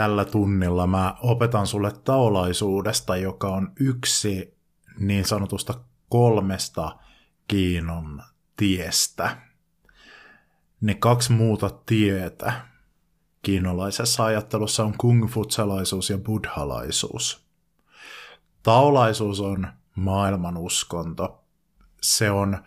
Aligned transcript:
Tällä 0.00 0.24
tunnilla 0.24 0.86
mä 0.86 1.14
opetan 1.22 1.66
sulle 1.66 1.92
taolaisuudesta, 2.04 3.16
joka 3.16 3.48
on 3.48 3.72
yksi 3.80 4.58
niin 4.98 5.24
sanotusta 5.24 5.74
kolmesta 6.08 6.96
Kiinon 7.48 8.22
tiestä. 8.56 9.36
Ne 10.80 10.94
kaksi 10.94 11.32
muuta 11.32 11.70
tietä 11.86 12.52
kiinalaisessa 13.42 14.24
ajattelussa 14.24 14.84
on 14.84 14.94
kungfutsalaisuus 14.98 16.10
ja 16.10 16.18
buddhalaisuus. 16.18 17.46
Taolaisuus 18.62 19.40
on 19.40 19.68
maailman 19.94 20.56
uskonto. 20.56 21.44
Se 22.02 22.30
on 22.30 22.58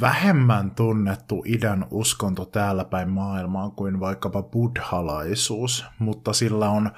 vähemmän 0.00 0.70
tunnettu 0.70 1.42
idän 1.46 1.86
uskonto 1.90 2.44
täällä 2.44 2.84
päin 2.84 3.08
maailmaa 3.08 3.70
kuin 3.70 4.00
vaikkapa 4.00 4.42
buddhalaisuus, 4.42 5.84
mutta 5.98 6.32
sillä 6.32 6.70
on 6.70 6.90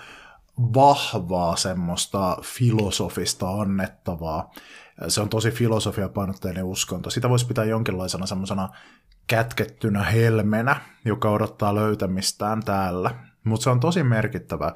vahvaa 0.58 1.56
semmoista 1.56 2.36
filosofista 2.42 3.50
annettavaa. 3.50 4.50
Se 5.08 5.20
on 5.20 5.28
tosi 5.28 5.50
filosofiapainotteinen 5.50 6.64
uskonto. 6.64 7.10
Sitä 7.10 7.28
voisi 7.28 7.46
pitää 7.46 7.64
jonkinlaisena 7.64 8.26
semmoisena 8.26 8.68
kätkettynä 9.26 10.02
helmenä, 10.02 10.76
joka 11.04 11.30
odottaa 11.30 11.74
löytämistään 11.74 12.62
täällä. 12.64 13.10
Mutta 13.44 13.64
se 13.64 13.70
on 13.70 13.80
tosi 13.80 14.02
merkittävä 14.02 14.72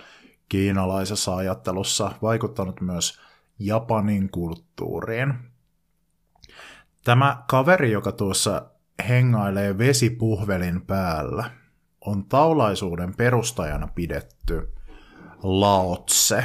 kiinalaisessa 0.48 1.36
ajattelussa, 1.36 2.10
vaikuttanut 2.22 2.80
myös 2.80 3.20
Japanin 3.58 4.30
kulttuuriin. 4.30 5.34
Tämä 7.05 7.44
kaveri, 7.48 7.92
joka 7.92 8.12
tuossa 8.12 8.70
hengailee 9.08 9.78
vesipuhvelin 9.78 10.86
päällä, 10.86 11.50
on 12.00 12.24
taulaisuuden 12.24 13.14
perustajana 13.16 13.88
pidetty 13.94 14.72
Laotse. 15.42 16.44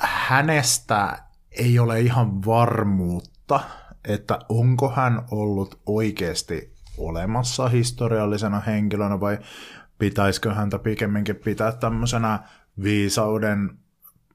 Hänestä 0.00 1.18
ei 1.50 1.78
ole 1.78 2.00
ihan 2.00 2.44
varmuutta, 2.44 3.60
että 4.04 4.38
onko 4.48 4.90
hän 4.90 5.22
ollut 5.30 5.80
oikeasti 5.86 6.74
olemassa 6.98 7.68
historiallisena 7.68 8.60
henkilönä 8.60 9.20
vai 9.20 9.38
pitäisikö 9.98 10.54
häntä 10.54 10.78
pikemminkin 10.78 11.36
pitää 11.36 11.72
tämmöisenä 11.72 12.38
viisauden 12.82 13.78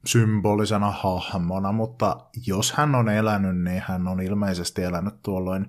symbolisena 0.06 0.90
hahmona, 0.90 1.72
mutta 1.72 2.16
jos 2.46 2.72
hän 2.72 2.94
on 2.94 3.08
elänyt, 3.08 3.62
niin 3.62 3.82
hän 3.86 4.08
on 4.08 4.20
ilmeisesti 4.20 4.82
elänyt 4.82 5.22
tuolloin 5.22 5.66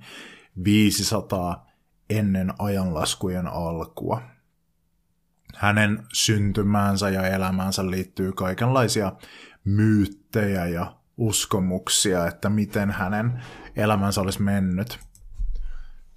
500 0.63 1.67
ennen 2.09 2.53
ajanlaskujen 2.59 3.47
alkua. 3.47 4.21
Hänen 5.55 6.07
syntymäänsä 6.13 7.09
ja 7.09 7.27
elämäänsä 7.27 7.91
liittyy 7.91 8.31
kaikenlaisia 8.31 9.11
myyttejä 9.63 10.65
ja 10.65 10.95
uskomuksia, 11.17 12.27
että 12.27 12.49
miten 12.49 12.91
hänen 12.91 13.43
elämänsä 13.75 14.21
olisi 14.21 14.41
mennyt. 14.41 14.99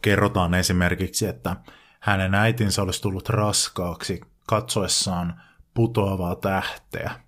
Kerrotaan 0.02 0.54
esimerkiksi, 0.54 1.26
että 1.26 1.56
hänen 2.00 2.34
äitinsä 2.34 2.82
olisi 2.82 3.02
tullut 3.02 3.28
raskaaksi 3.28 4.20
katsoessaan 4.46 5.42
putoavaa 5.74 6.36
tähteä– 6.36 7.10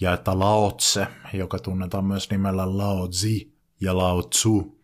ja 0.00 0.12
että 0.12 0.38
Lao 0.38 0.72
Tse, 0.72 1.06
joka 1.32 1.58
tunnetaan 1.58 2.04
myös 2.04 2.30
nimellä 2.30 2.76
Lao 2.78 3.12
Zi 3.12 3.54
ja 3.80 3.96
Lao 3.96 4.22
Tzu, 4.22 4.78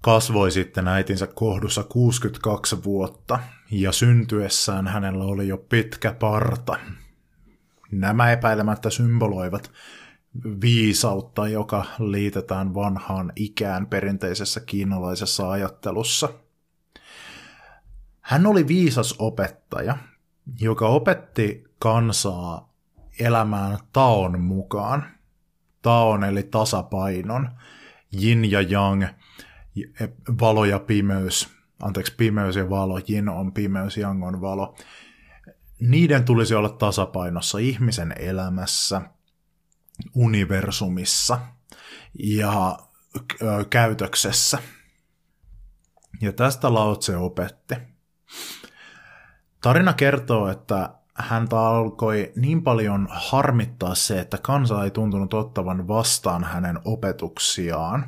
kasvoi 0.00 0.50
sitten 0.50 0.88
äitinsä 0.88 1.26
kohdussa 1.26 1.84
62 1.84 2.84
vuotta 2.84 3.38
ja 3.70 3.92
syntyessään 3.92 4.86
hänellä 4.86 5.24
oli 5.24 5.48
jo 5.48 5.58
pitkä 5.58 6.12
parta. 6.12 6.76
Nämä 7.92 8.32
epäilemättä 8.32 8.90
symboloivat 8.90 9.72
viisautta, 10.60 11.48
joka 11.48 11.84
liitetään 11.98 12.74
vanhaan 12.74 13.32
ikään 13.36 13.86
perinteisessä 13.86 14.60
kiinalaisessa 14.60 15.50
ajattelussa. 15.50 16.28
Hän 18.20 18.46
oli 18.46 18.68
viisas 18.68 19.14
opettaja, 19.18 19.96
joka 20.60 20.88
opetti 20.88 21.64
kansaa 21.78 22.71
elämään 23.22 23.78
taon 23.92 24.40
mukaan. 24.40 25.04
Taon 25.82 26.24
eli 26.24 26.42
tasapainon, 26.42 27.50
yin 28.22 28.50
ja 28.50 28.60
yang, 28.60 29.06
valo 30.40 30.64
ja 30.64 30.78
pimeys, 30.78 31.48
anteeksi, 31.82 32.14
pimeys 32.16 32.56
ja 32.56 32.70
valo, 32.70 33.00
yin 33.08 33.28
on 33.28 33.52
pimeys, 33.52 33.96
yang 33.96 34.24
on 34.24 34.40
valo. 34.40 34.76
Niiden 35.80 36.24
tulisi 36.24 36.54
olla 36.54 36.68
tasapainossa 36.68 37.58
ihmisen 37.58 38.14
elämässä, 38.18 39.02
universumissa 40.14 41.38
ja 42.18 42.78
käytöksessä. 43.70 44.58
Ja 46.20 46.32
tästä 46.32 46.74
Laotse 46.74 47.16
opetti. 47.16 47.74
Tarina 49.62 49.92
kertoo, 49.92 50.48
että 50.48 50.90
häntä 51.22 51.60
alkoi 51.60 52.32
niin 52.36 52.62
paljon 52.62 53.08
harmittaa 53.10 53.94
se, 53.94 54.20
että 54.20 54.38
kansa 54.38 54.84
ei 54.84 54.90
tuntunut 54.90 55.34
ottavan 55.34 55.88
vastaan 55.88 56.44
hänen 56.44 56.78
opetuksiaan, 56.84 58.04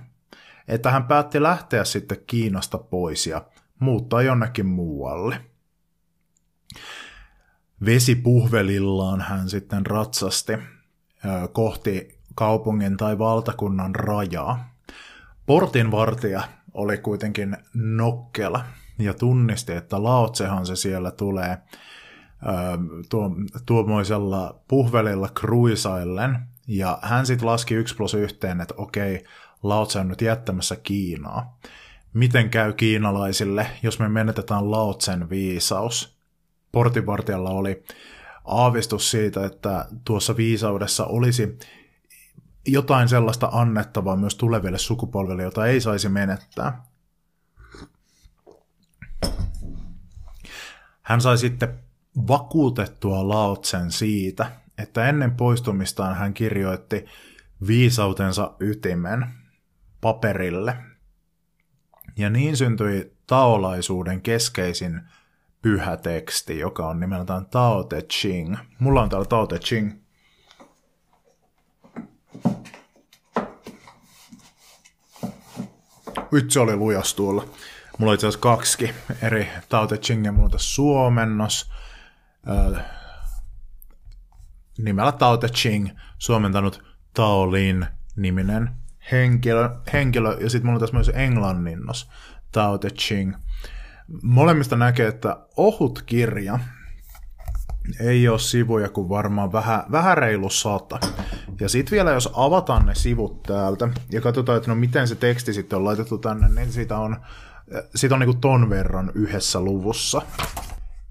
että 0.69 0.91
hän 0.91 1.04
päätti 1.04 1.42
lähteä 1.42 1.84
sitten 1.84 2.19
Kiinasta 2.26 2.78
pois 2.78 3.26
ja 3.26 3.44
muuttaa 3.78 4.22
jonnekin 4.22 4.66
muualle. 4.66 5.41
Vesipuhvelillaan 7.84 9.20
hän 9.20 9.48
sitten 9.48 9.86
ratsasti 9.86 10.52
kohti 11.52 12.20
kaupungin 12.34 12.96
tai 12.96 13.19
valtakunnan 13.19 13.94
rajaa. 13.94 14.75
Portinvartija 15.46 16.43
oli 16.75 16.99
kuitenkin 16.99 17.56
nokkela 17.75 18.64
ja 18.99 19.14
tunnisti, 19.14 19.72
että 19.72 20.02
Laotsehan 20.02 20.66
se 20.66 20.76
siellä 20.76 21.11
tulee– 21.11 21.58
tuo, 23.08 23.31
tuommoisella 23.67 24.61
puhvelilla 24.69 25.29
kruisaillen, 25.29 26.38
ja 26.69 26.99
hän 27.02 27.26
sitten 27.26 27.46
laski 27.46 27.75
yksi 27.75 27.96
plus 27.96 28.14
yhteen, 28.14 28.61
että 28.61 28.75
okei, 28.76 29.25
Laotse 29.62 29.99
on 29.99 30.08
nyt 30.08 30.20
jättämässä 30.23 30.76
Kiinaa. 30.76 31.58
Miten 32.12 32.50
käy 32.50 32.73
kiinalaisille, 32.73 33.67
jos 33.82 33.99
me 33.99 34.08
menetetään 34.08 34.70
Laotsen 34.70 35.31
viisaus? 35.31 36.19
Portivartijalla 36.73 37.50
oli 37.50 37.85
aavistus 38.44 39.11
siitä, 39.11 39.47
että 39.47 39.87
tuossa 40.05 40.37
viisaudessa 40.37 41.06
olisi 41.06 41.58
jotain 42.67 43.08
sellaista 43.08 43.49
annettavaa 43.52 44.17
myös 44.17 44.35
tuleville 44.35 44.79
sukupolville, 44.79 45.43
jota 45.43 45.67
ei 45.67 45.81
saisi 45.81 46.08
menettää. 46.08 46.85
Hän 51.02 51.20
sai 51.20 51.38
sitten 51.38 51.83
vakuutettua 52.28 53.28
Laotsen 53.28 53.90
siitä, 53.90 54.50
että 54.78 55.08
ennen 55.08 55.34
poistumistaan 55.34 56.16
hän 56.16 56.34
kirjoitti 56.34 57.05
viisautensa 57.66 58.52
ytimen 58.61 59.26
paperille. 60.00 60.76
Ja 62.16 62.31
niin 62.31 62.56
syntyi 62.56 63.16
taolaisuuden 63.26 64.20
keskeisin 64.20 65.00
pyhä 65.62 65.96
teksti, 65.96 66.58
joka 66.58 66.88
on 66.88 67.00
nimeltään 67.00 67.46
Tao 67.46 67.84
Te 67.84 68.02
Ching. 68.02 68.56
Mulla 68.78 69.02
on 69.02 69.08
täällä 69.08 69.26
Tao 69.26 69.46
Te 69.46 69.58
Ching. 69.58 69.93
Vitsi 76.32 76.58
oli 76.58 76.76
lujas 76.76 77.14
tuolla. 77.14 77.49
Mulla 77.99 78.11
on 78.11 78.14
itse 78.14 78.26
asiassa 78.26 78.40
kaksi 78.40 78.90
eri 79.22 79.49
Tao 79.69 79.87
Te 79.87 79.96
Chingia. 79.96 80.32
Mulla 80.32 80.44
on 80.44 80.50
tässä 80.50 80.75
suomennos. 80.75 81.70
Äh, 82.50 82.85
nimellä 84.79 85.12
Tao 85.12 85.37
Te 85.37 85.49
Ching, 85.49 85.88
suomentanut 86.19 86.82
Tao 87.14 87.52
Lin 87.52 87.87
niminen 88.17 88.70
henkilö, 89.12 89.70
henkilö 89.93 90.37
ja 90.41 90.50
sitten 90.50 90.67
mulla 90.67 90.76
on 90.76 90.81
tässä 90.81 90.96
myös 90.96 91.11
englanninnos 91.14 92.11
Tao 92.52 92.79
Te 92.79 92.91
Ching. 92.91 93.35
Molemmista 94.23 94.76
näkee, 94.76 95.08
että 95.08 95.37
ohut 95.56 96.02
kirja 96.06 96.58
ei 98.00 98.29
ole 98.29 98.38
sivuja 98.38 98.88
kuin 98.88 99.08
varmaan 99.08 99.52
vähän, 99.52 99.82
vähän 99.90 100.19
reilu 100.19 100.50
sata. 100.50 100.99
Ja 101.61 101.69
sitten 101.69 101.97
vielä 101.97 102.11
jos 102.11 102.31
avataan 102.32 102.87
ne 102.87 102.94
sivut 102.94 103.43
täältä 103.43 103.88
ja 104.11 104.20
katsotaan, 104.20 104.58
että 104.58 104.70
no 104.70 104.75
miten 104.75 105.08
se 105.08 105.14
teksti 105.14 105.52
sitten 105.52 105.76
on 105.76 105.85
laitettu 105.85 106.19
tänne, 106.19 106.49
niin 106.49 106.73
siitä 106.73 106.99
on, 106.99 107.17
siitä 107.94 108.14
on 108.14 108.19
niinku 108.19 108.38
ton 108.40 108.70
verran 108.70 109.12
yhdessä 109.14 109.61
luvussa. 109.61 110.23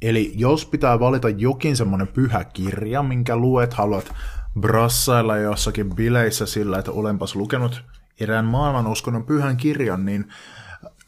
Eli 0.03 0.33
jos 0.35 0.65
pitää 0.65 1.00
valita 1.00 1.29
jokin 1.29 1.77
semmoinen 1.77 2.07
pyhä 2.07 2.44
kirja, 2.44 3.03
minkä 3.03 3.35
luet, 3.35 3.73
haluat 3.73 4.13
brassailla 4.59 5.38
jossakin 5.38 5.95
bileissä 5.95 6.45
sillä, 6.45 6.79
että 6.79 6.91
olenpas 6.91 7.35
lukenut 7.35 7.83
erään 8.19 8.45
maailmanuskonnon 8.45 9.25
pyhän 9.25 9.57
kirjan, 9.57 10.05
niin 10.05 10.33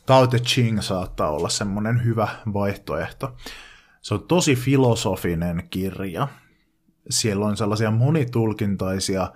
Tao 0.05 0.27
Te 0.27 0.39
Ching 0.39 0.81
saattaa 0.81 1.29
olla 1.29 1.49
semmoinen 1.49 2.03
hyvä 2.03 2.27
vaihtoehto. 2.53 3.35
Se 4.01 4.13
on 4.13 4.23
tosi 4.23 4.55
filosofinen 4.55 5.67
kirja. 5.69 6.27
Siellä 7.09 7.45
on 7.45 7.57
sellaisia 7.57 7.91
monitulkintaisia, 7.91 9.31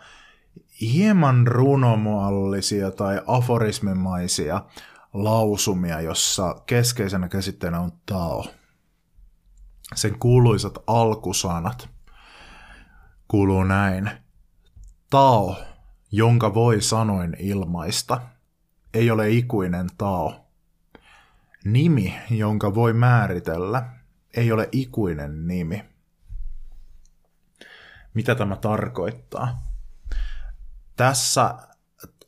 hieman 0.81 1.47
runomallisia 1.47 2.91
tai 2.91 3.21
aforismimaisia 3.27 4.61
lausumia, 5.13 6.01
jossa 6.01 6.55
keskeisenä 6.65 7.29
käsitteenä 7.29 7.79
on 7.79 7.91
Tao. 8.05 8.45
Sen 9.95 10.19
kuuluisat 10.19 10.73
alkusanat 10.87 11.89
kuuluu 13.27 13.63
näin. 13.63 14.11
Tao, 15.09 15.57
jonka 16.11 16.53
voi 16.53 16.81
sanoin 16.81 17.35
ilmaista, 17.39 18.21
ei 18.93 19.11
ole 19.11 19.29
ikuinen 19.29 19.89
Tao. 19.97 20.45
Nimi, 21.65 22.19
jonka 22.29 22.75
voi 22.75 22.93
määritellä, 22.93 23.89
ei 24.37 24.51
ole 24.51 24.69
ikuinen 24.71 25.47
nimi. 25.47 25.85
Mitä 28.13 28.35
tämä 28.35 28.55
tarkoittaa? 28.55 29.63
Tässä 30.95 31.55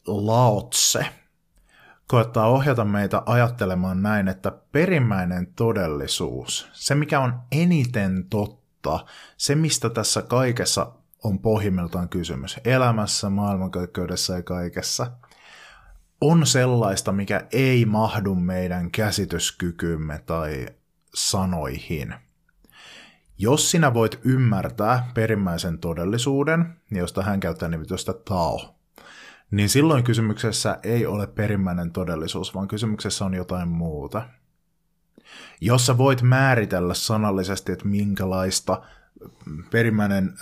Laotse 0.08 1.21
koettaa 2.12 2.48
ohjata 2.48 2.86
meitä 2.86 3.24
ajattelemaan 3.26 4.02
näin, 4.02 4.28
että 4.28 4.52
perimmäinen 4.72 5.48
todellisuus, 5.56 6.70
se 6.74 6.96
mikä 6.96 7.20
on 7.20 7.40
eniten 7.52 8.26
totta, 8.30 9.06
se 9.38 9.56
mistä 9.56 9.90
tässä 9.90 10.22
kaikessa 10.22 10.92
on 11.24 11.40
pohjimmiltaan 11.40 12.10
kysymys, 12.10 12.60
elämässä, 12.66 13.30
maailmankaikkeudessa 13.30 14.36
ja 14.36 14.44
kaikessa, 14.44 15.12
on 16.22 16.46
sellaista, 16.46 17.12
mikä 17.12 17.48
ei 17.52 17.86
mahdu 17.86 18.36
meidän 18.36 18.92
käsityskykymme 18.92 20.20
tai 20.26 20.68
sanoihin. 21.16 22.16
Jos 23.38 23.72
sinä 23.72 23.94
voit 23.94 24.20
ymmärtää 24.24 25.12
perimmäisen 25.14 25.80
todellisuuden, 25.80 26.76
josta 26.92 27.22
hän 27.22 27.40
käyttää 27.40 27.70
nimitystä 27.70 28.14
Tao, 28.14 28.81
niin 29.52 29.70
silloin 29.70 30.04
kysymyksessä 30.04 30.80
ei 30.84 31.06
ole 31.06 31.28
perimmäinen 31.28 31.92
todellisuus, 31.92 32.56
vaan 32.56 32.68
kysymyksessä 32.68 33.26
on 33.26 33.34
jotain 33.34 33.68
muuta. 33.68 34.30
Jos 35.62 35.86
sä 35.86 35.98
voit 35.98 36.22
määritellä 36.22 36.94
sanallisesti, 36.94 37.72
että 37.72 37.88
minkälaista 37.88 38.82
perimmäinen 39.72 40.34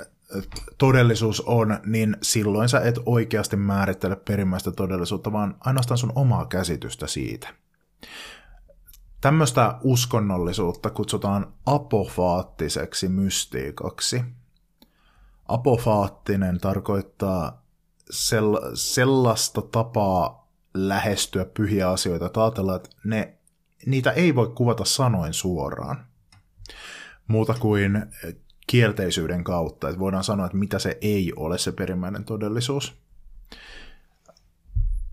todellisuus 0.77 1.41
on, 1.41 1.79
niin 1.85 2.17
silloin 2.21 2.69
sä 2.69 2.79
et 2.79 3.00
oikeasti 3.06 3.57
määrittele 3.57 4.15
perimmäistä 4.15 4.71
todellisuutta, 4.71 5.31
vaan 5.31 5.55
ainoastaan 5.59 5.97
sun 5.97 6.12
omaa 6.15 6.45
käsitystä 6.45 7.07
siitä. 7.07 7.47
Tämmöistä 9.21 9.75
uskonnollisuutta 9.83 10.89
kutsutaan 10.89 11.53
apofaattiseksi 11.65 13.09
mystiikaksi. 13.09 14.21
Apofaattinen 15.47 16.59
tarkoittaa 16.59 17.69
sell- 18.13 18.71
sellaista 18.73 19.61
tapaa 19.61 20.50
lähestyä 20.73 21.45
pyhiä 21.45 21.89
asioita, 21.89 22.25
että 22.25 22.44
ajatellaan, 22.44 22.75
että 22.75 22.89
ne, 23.03 23.38
niitä 23.85 24.11
ei 24.11 24.35
voi 24.35 24.47
kuvata 24.56 24.85
sanoin 24.85 25.33
suoraan. 25.33 26.06
Muuta 27.27 27.53
kuin 27.53 28.06
kielteisyyden 28.67 29.44
kautta, 29.44 29.89
että 29.89 30.00
voidaan 30.00 30.23
sanoa, 30.23 30.45
että 30.45 30.57
mitä 30.57 30.79
se 30.79 30.97
ei 31.01 31.33
ole 31.35 31.57
se 31.57 31.71
perimmäinen 31.71 32.25
todellisuus. 32.25 32.94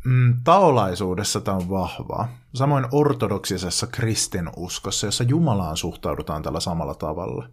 Mm, 0.05 0.37
taolaisuudessa 0.45 1.41
tämä 1.41 1.57
on 1.57 1.71
vahvaa. 1.71 2.39
Samoin 2.55 2.87
ortodoksisessa 2.93 3.87
kristinuskossa, 3.87 5.07
jossa 5.07 5.25
Jumalaan 5.25 5.77
suhtaudutaan 5.77 6.43
tällä 6.43 6.61
samalla 6.61 6.95
tavalla. 6.95 7.49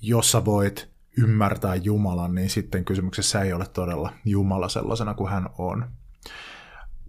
Jossa 0.00 0.44
voit 0.44 0.91
ymmärtää 1.18 1.74
Jumalan, 1.74 2.34
niin 2.34 2.50
sitten 2.50 2.84
kysymyksessä 2.84 3.40
ei 3.40 3.52
ole 3.52 3.66
todella 3.66 4.12
Jumala 4.24 4.68
sellaisena 4.68 5.14
kuin 5.14 5.30
hän 5.30 5.48
on. 5.58 5.90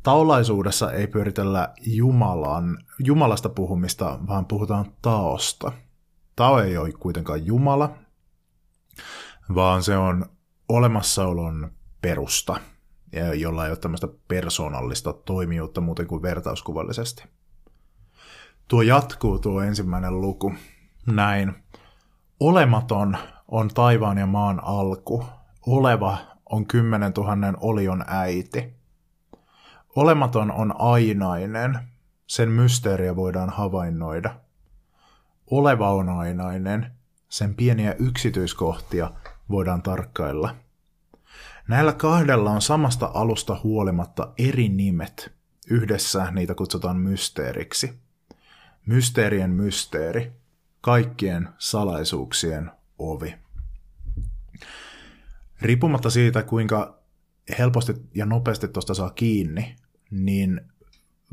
Taolaisuudessa 0.03 0.91
ei 0.91 1.07
pyöritellä 1.07 1.73
Jumalan, 1.85 2.77
Jumalasta 2.99 3.49
puhumista, 3.49 4.19
vaan 4.27 4.45
puhutaan 4.45 4.85
taosta. 5.01 5.71
Tao 6.35 6.59
ei 6.59 6.77
ole 6.77 6.91
kuitenkaan 6.91 7.45
Jumala, 7.45 7.97
vaan 9.55 9.83
se 9.83 9.97
on 9.97 10.25
olemassaolon 10.69 11.71
perusta, 12.01 12.59
jolla 13.35 13.65
ei 13.65 13.71
ole 13.71 13.77
tämmöistä 13.77 14.07
persoonallista 14.27 15.13
toimijuutta 15.13 15.81
muuten 15.81 16.07
kuin 16.07 16.21
vertauskuvallisesti. 16.21 17.23
Tuo 18.67 18.81
jatkuu 18.81 19.39
tuo 19.39 19.61
ensimmäinen 19.61 20.21
luku 20.21 20.53
näin. 21.05 21.53
Olematon 22.39 23.17
on 23.53 23.67
taivaan 23.67 24.17
ja 24.17 24.25
maan 24.25 24.63
alku. 24.63 25.25
Oleva 25.67 26.17
on 26.49 26.65
kymmenen 26.65 27.13
tuhannen 27.13 27.57
olion 27.59 28.03
äiti. 28.07 28.73
Olematon 29.95 30.51
on 30.51 30.81
ainainen. 30.81 31.79
Sen 32.27 32.49
mysteeriä 32.49 33.15
voidaan 33.15 33.49
havainnoida. 33.49 34.35
Oleva 35.51 35.89
on 35.89 36.09
ainainen. 36.09 36.91
Sen 37.29 37.55
pieniä 37.55 37.95
yksityiskohtia 37.99 39.11
voidaan 39.49 39.81
tarkkailla. 39.81 40.55
Näillä 41.67 41.93
kahdella 41.93 42.51
on 42.51 42.61
samasta 42.61 43.11
alusta 43.13 43.59
huolimatta 43.63 44.33
eri 44.37 44.69
nimet. 44.69 45.31
Yhdessä 45.69 46.31
niitä 46.31 46.55
kutsutaan 46.55 46.97
mysteeriksi. 46.97 47.99
Mysteerien 48.85 49.49
mysteeri. 49.49 50.33
Kaikkien 50.81 51.49
salaisuuksien 51.57 52.71
ovi. 52.97 53.42
Riippumatta 55.63 56.09
siitä, 56.09 56.43
kuinka 56.43 56.99
helposti 57.59 57.93
ja 58.15 58.25
nopeasti 58.25 58.67
tuosta 58.67 58.93
saa 58.93 59.09
kiinni, 59.09 59.75
niin 60.11 60.61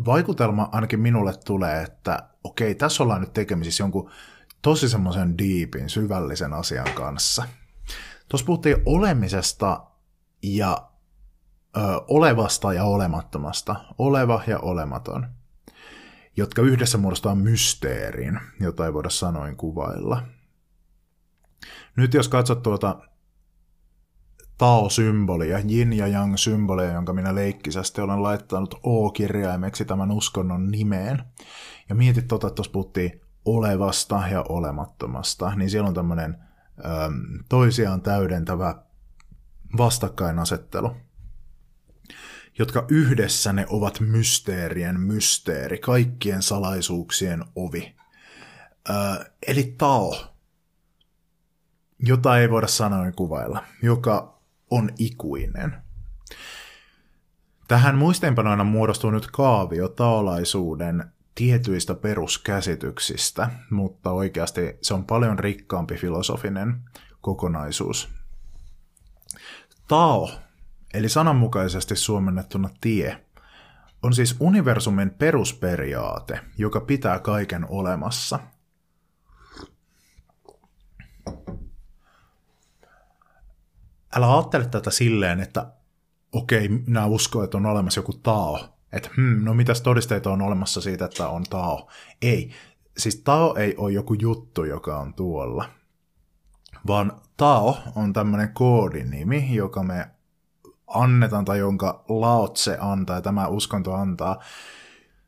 vaikutelma 0.04 0.68
ainakin 0.72 1.00
minulle 1.00 1.32
tulee, 1.44 1.82
että 1.82 2.28
okei, 2.44 2.74
tässä 2.74 3.02
ollaan 3.02 3.20
nyt 3.20 3.32
tekemisissä 3.32 3.82
jonkun 3.82 4.10
tosi 4.62 4.88
semmoisen 4.88 5.38
diipin, 5.38 5.88
syvällisen 5.88 6.52
asian 6.52 6.92
kanssa. 6.94 7.44
Tuossa 8.28 8.46
puhuttiin 8.46 8.76
olemisesta 8.86 9.86
ja 10.42 10.90
ö, 11.76 11.80
olevasta 12.08 12.72
ja 12.72 12.84
olemattomasta, 12.84 13.76
oleva 13.98 14.42
ja 14.46 14.58
olematon, 14.58 15.26
jotka 16.36 16.62
yhdessä 16.62 16.98
muodostaa 16.98 17.34
mysteerin, 17.34 18.40
jota 18.60 18.86
ei 18.86 18.92
voida 18.92 19.10
sanoin 19.10 19.56
kuvailla. 19.56 20.22
Nyt 21.96 22.14
jos 22.14 22.28
katsot 22.28 22.62
tuota 22.62 23.00
Tao-symbolia, 24.60 25.58
Yin 25.58 25.92
ja 25.92 26.06
Yang-symbolia, 26.06 26.92
jonka 26.92 27.12
minä 27.12 27.34
leikkisästi 27.34 28.00
olen 28.00 28.22
laittanut 28.22 28.74
O-kirjaimeksi 28.82 29.84
tämän 29.84 30.10
uskonnon 30.10 30.70
nimeen, 30.70 31.24
ja 31.88 31.94
mietit 31.94 32.28
tota, 32.28 32.46
että 32.46 32.54
tuossa 32.54 32.72
puhuttiin 32.72 33.20
olevasta 33.44 34.22
ja 34.30 34.44
olemattomasta, 34.48 35.54
niin 35.54 35.70
siellä 35.70 35.88
on 35.88 35.94
tämmöinen 35.94 36.36
toisiaan 37.48 38.02
täydentävä 38.02 38.82
vastakkainasettelu, 39.78 40.96
jotka 42.58 42.84
yhdessä 42.88 43.52
ne 43.52 43.66
ovat 43.68 44.00
mysteerien 44.00 45.00
mysteeri, 45.00 45.78
kaikkien 45.78 46.42
salaisuuksien 46.42 47.44
ovi. 47.56 47.96
Ö, 48.90 48.92
eli 49.46 49.74
Tao, 49.78 50.14
jota 51.98 52.38
ei 52.38 52.50
voida 52.50 52.66
sanoin 52.66 53.12
kuvailla, 53.14 53.64
joka 53.82 54.39
on 54.70 54.90
ikuinen. 54.98 55.76
Tähän 57.68 57.96
muisteenpanoina 57.96 58.64
muodostuu 58.64 59.10
nyt 59.10 59.26
kaavio 59.30 59.88
taolaisuuden 59.88 61.04
tietyistä 61.34 61.94
peruskäsityksistä, 61.94 63.50
mutta 63.70 64.10
oikeasti 64.10 64.78
se 64.82 64.94
on 64.94 65.04
paljon 65.04 65.38
rikkaampi 65.38 65.96
filosofinen 65.96 66.80
kokonaisuus. 67.20 68.08
Tao, 69.88 70.30
eli 70.94 71.08
sananmukaisesti 71.08 71.96
suomennettuna 71.96 72.70
tie, 72.80 73.24
on 74.02 74.14
siis 74.14 74.36
universumin 74.40 75.10
perusperiaate, 75.10 76.40
joka 76.58 76.80
pitää 76.80 77.18
kaiken 77.18 77.66
olemassa. 77.68 78.38
Älä 84.16 84.34
ajattele 84.34 84.66
tätä 84.66 84.90
silleen, 84.90 85.40
että 85.40 85.72
okei, 86.32 86.68
minä 86.68 87.06
uskon, 87.06 87.44
että 87.44 87.56
on 87.56 87.66
olemassa 87.66 87.98
joku 87.98 88.12
Tao, 88.12 88.68
että 88.92 89.10
hmm, 89.16 89.44
no 89.44 89.54
mitäs 89.54 89.80
todisteita 89.80 90.30
on 90.30 90.42
olemassa 90.42 90.80
siitä, 90.80 91.04
että 91.04 91.28
on 91.28 91.44
Tao. 91.50 91.88
Ei, 92.22 92.50
siis 92.96 93.16
Tao 93.16 93.54
ei 93.56 93.74
ole 93.76 93.92
joku 93.92 94.14
juttu, 94.14 94.64
joka 94.64 94.98
on 94.98 95.14
tuolla, 95.14 95.64
vaan 96.86 97.12
Tao 97.36 97.78
on 97.96 98.12
tämmöinen 98.12 98.54
koodinimi, 98.54 99.54
joka 99.54 99.82
me 99.82 100.10
annetaan 100.86 101.44
tai 101.44 101.58
jonka 101.58 102.04
Laotse 102.08 102.78
antaa 102.80 103.16
ja 103.16 103.22
tämä 103.22 103.46
uskonto 103.46 103.94
antaa 103.94 104.42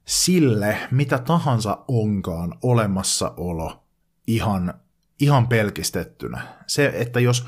sille, 0.04 0.78
mitä 0.90 1.18
tahansa 1.18 1.78
onkaan 1.88 2.54
olemassaolo 2.62 3.84
ihan, 4.26 4.74
ihan 5.20 5.48
pelkistettynä. 5.48 6.42
Se, 6.66 6.92
että 6.94 7.20
jos, 7.20 7.46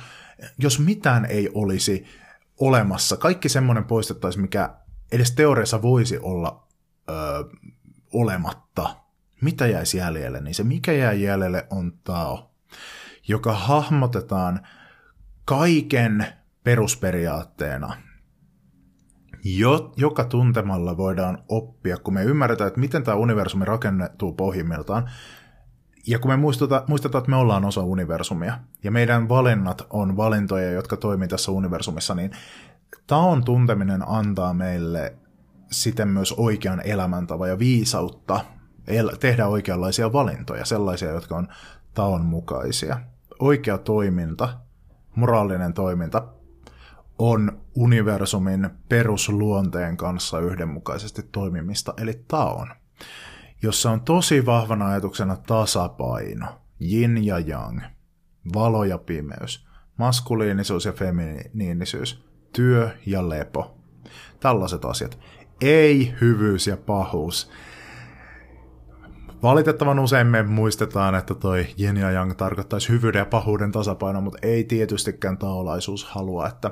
jos 0.59 0.79
mitään 0.79 1.25
ei 1.25 1.51
olisi 1.55 2.05
olemassa, 2.61 3.17
kaikki 3.17 3.49
semmoinen 3.49 3.85
poistettaisiin, 3.85 4.43
mikä 4.43 4.75
edes 5.13 5.31
teoriassa 5.31 5.83
voisi 5.83 6.19
olla 6.19 6.69
ö, 7.09 7.13
olematta, 8.13 8.97
mitä 9.41 9.67
jäisi 9.67 9.99
jäljelle, 9.99 10.41
niin 10.41 10.55
se 10.55 10.65
mikä 10.65 10.93
jää 10.93 11.13
jäljelle 11.13 11.67
on 11.71 11.93
Tao, 12.05 12.55
joka 13.29 13.53
hahmotetaan 13.53 14.67
kaiken 15.45 16.27
perusperiaatteena, 16.65 17.97
jo, 19.45 19.93
joka 19.97 20.25
tuntemalla 20.25 20.97
voidaan 20.97 21.45
oppia, 21.49 21.97
kun 21.97 22.15
me 22.15 22.25
ymmärretään, 22.25 22.69
että 22.69 22.81
miten 22.81 23.05
tämä 23.05 23.17
universumi 23.17 23.65
rakennettuu 23.65 24.33
pohjimmiltaan, 24.33 25.11
ja 26.07 26.19
kun 26.19 26.31
me 26.31 26.37
muistetaan, 26.37 26.83
muistetaan, 26.87 27.21
että 27.21 27.31
me 27.31 27.37
ollaan 27.37 27.65
osa 27.65 27.83
universumia, 27.83 28.59
ja 28.83 28.91
meidän 28.91 29.29
valinnat 29.29 29.87
on 29.91 30.17
valintoja, 30.17 30.71
jotka 30.71 30.97
toimii 30.97 31.29
tässä 31.29 31.53
universumissa, 31.53 32.15
niin 32.15 32.31
taon 33.07 33.45
tunteminen 33.45 34.09
antaa 34.09 34.55
meille 34.55 35.15
siten 35.71 36.09
myös 36.09 36.33
oikean 36.33 36.81
elämäntavan 36.85 37.49
ja 37.49 37.59
viisautta 37.59 38.41
el- 38.87 39.17
tehdä 39.21 39.47
oikeanlaisia 39.47 40.13
valintoja, 40.13 40.65
sellaisia, 40.65 41.11
jotka 41.11 41.37
on 41.37 41.49
taon 41.95 42.25
mukaisia. 42.25 43.01
Oikea 43.39 43.79
toiminta, 43.79 44.49
moraalinen 45.15 45.75
toiminta 45.75 46.23
on 47.19 47.61
universumin 47.75 48.71
perusluonteen 48.89 49.97
kanssa 49.97 50.41
yhdenmukaisesti 50.41 51.23
toimimista, 51.33 51.95
eli 51.97 52.25
taon, 52.29 52.69
jossa 53.65 53.91
on 53.91 54.01
tosi 54.01 54.47
vahvana 54.47 54.87
ajatuksena 54.89 55.37
tasapaino, 55.37 56.47
yin 56.93 57.25
ja 57.25 57.39
yang, 57.39 57.81
valo 58.55 58.85
ja 58.85 58.99
pimeys, 58.99 59.67
maskuliinisuus 59.99 60.85
ja 60.85 60.93
feminiinisyys, 60.93 62.25
työ 62.53 62.91
ja 63.07 63.29
lepo. 63.29 63.79
Tällaiset 64.41 64.85
asiat. 64.85 65.19
Ei 65.61 66.15
hyvyys 66.21 66.67
ja 66.67 66.77
pahuus. 66.77 67.51
Valitettavan 69.43 69.99
usein 69.99 70.27
me 70.27 70.43
muistetaan, 70.43 71.15
että 71.15 71.35
toi 71.35 71.67
yin 71.81 71.97
ja 71.97 72.11
yang 72.11 72.37
tarkoittaisi 72.37 72.89
hyvyyden 72.89 73.19
ja 73.19 73.27
pahuuden 73.27 73.73
tasapainoa, 73.73 74.23
mutta 74.23 74.39
ei 74.43 74.65
tietystikään 74.65 75.39
taolaisuus 75.39 76.05
halua, 76.05 76.49
että 76.49 76.71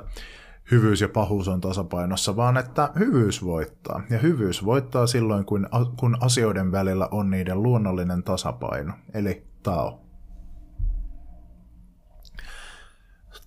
hyvyys 0.71 1.01
ja 1.01 1.09
pahuus 1.09 1.47
on 1.47 1.61
tasapainossa, 1.61 2.35
vaan 2.35 2.57
että 2.57 2.89
hyvyys 2.99 3.45
voittaa. 3.45 4.01
Ja 4.09 4.19
hyvyys 4.19 4.65
voittaa 4.65 5.07
silloin, 5.07 5.45
kun, 5.45 5.69
kun 5.97 6.17
asioiden 6.19 6.71
välillä 6.71 7.07
on 7.11 7.29
niiden 7.29 7.63
luonnollinen 7.63 8.23
tasapaino, 8.23 8.93
eli 9.13 9.47
tao. 9.63 10.03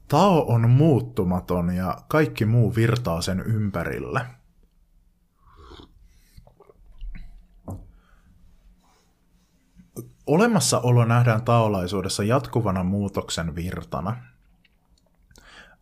Tao 0.09 0.47
on 0.49 0.71
muuttumaton 0.71 1.75
ja 1.75 1.97
kaikki 2.09 2.45
muu 2.45 2.75
virtaa 2.75 3.21
sen 3.21 3.41
ympärille. 3.41 4.21
Olemassaolo 10.27 11.05
nähdään 11.05 11.43
taolaisuudessa 11.43 12.25
jatkuvana 12.25 12.85
muutoksen 12.85 13.55
virtana. 13.55 14.17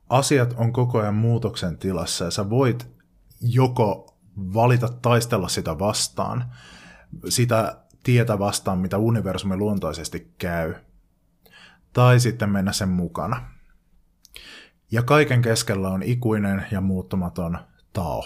Asiat 0.09 0.55
on 0.57 0.73
koko 0.73 0.99
ajan 0.99 1.15
muutoksen 1.15 1.79
tilassa 1.79 2.25
ja 2.25 2.31
sä 2.31 2.51
voit 2.51 2.89
joko 3.41 4.19
valita 4.37 4.89
taistella 4.89 5.49
sitä 5.49 5.79
vastaan, 5.79 6.53
sitä 7.29 7.85
tietä 8.03 8.39
vastaan, 8.39 8.79
mitä 8.79 8.99
universumi 8.99 9.57
luontaisesti 9.57 10.35
käy, 10.39 10.75
tai 11.93 12.21
sitten 12.21 12.51
mennä 12.51 12.73
sen 12.73 12.89
mukana. 12.89 13.51
Ja 14.91 15.03
kaiken 15.03 15.43
keskellä 15.43 15.89
on 15.89 16.03
ikuinen 16.03 16.67
ja 16.71 16.81
muuttumaton 16.81 17.59
Tao. 17.93 18.25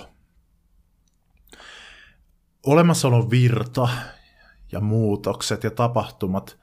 Olemassaolon 2.66 3.30
virta 3.30 3.88
ja 4.72 4.80
muutokset 4.80 5.64
ja 5.64 5.70
tapahtumat 5.70 6.58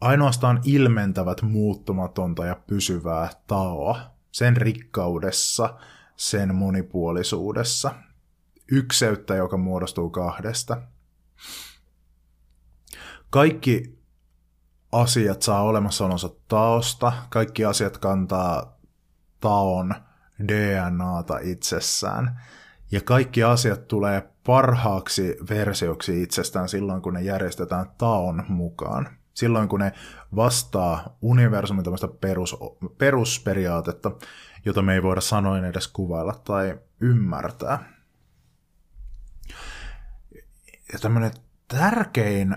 ainoastaan 0.00 0.60
ilmentävät 0.64 1.42
muuttumatonta 1.42 2.46
ja 2.46 2.56
pysyvää 2.66 3.30
taoa, 3.46 4.19
sen 4.32 4.56
rikkaudessa, 4.56 5.78
sen 6.16 6.54
monipuolisuudessa, 6.54 7.94
ykseyttä, 8.72 9.34
joka 9.34 9.56
muodostuu 9.56 10.10
kahdesta. 10.10 10.82
Kaikki 13.30 13.98
asiat 14.92 15.42
saa 15.42 15.62
olemassaolonsa 15.62 16.30
taosta, 16.48 17.12
kaikki 17.30 17.64
asiat 17.64 17.98
kantaa 17.98 18.78
taon 19.40 19.94
DNAta 20.48 21.38
itsessään, 21.38 22.40
ja 22.92 23.00
kaikki 23.00 23.42
asiat 23.42 23.88
tulee 23.88 24.30
parhaaksi 24.46 25.36
versioksi 25.50 26.22
itsestään 26.22 26.68
silloin, 26.68 27.02
kun 27.02 27.14
ne 27.14 27.22
järjestetään 27.22 27.86
taon 27.98 28.44
mukaan. 28.48 29.19
Silloin, 29.40 29.68
kun 29.68 29.80
ne 29.80 29.92
vastaa 30.36 31.16
universumin 31.22 31.84
perus, 32.20 32.56
perusperiaatetta, 32.98 34.10
jota 34.64 34.82
me 34.82 34.94
ei 34.94 35.02
voida 35.02 35.20
sanoin 35.20 35.64
edes 35.64 35.88
kuvailla 35.88 36.32
tai 36.44 36.78
ymmärtää. 37.00 37.78
Ja 40.92 40.98
tämmöinen 41.00 41.30
tärkein 41.68 42.56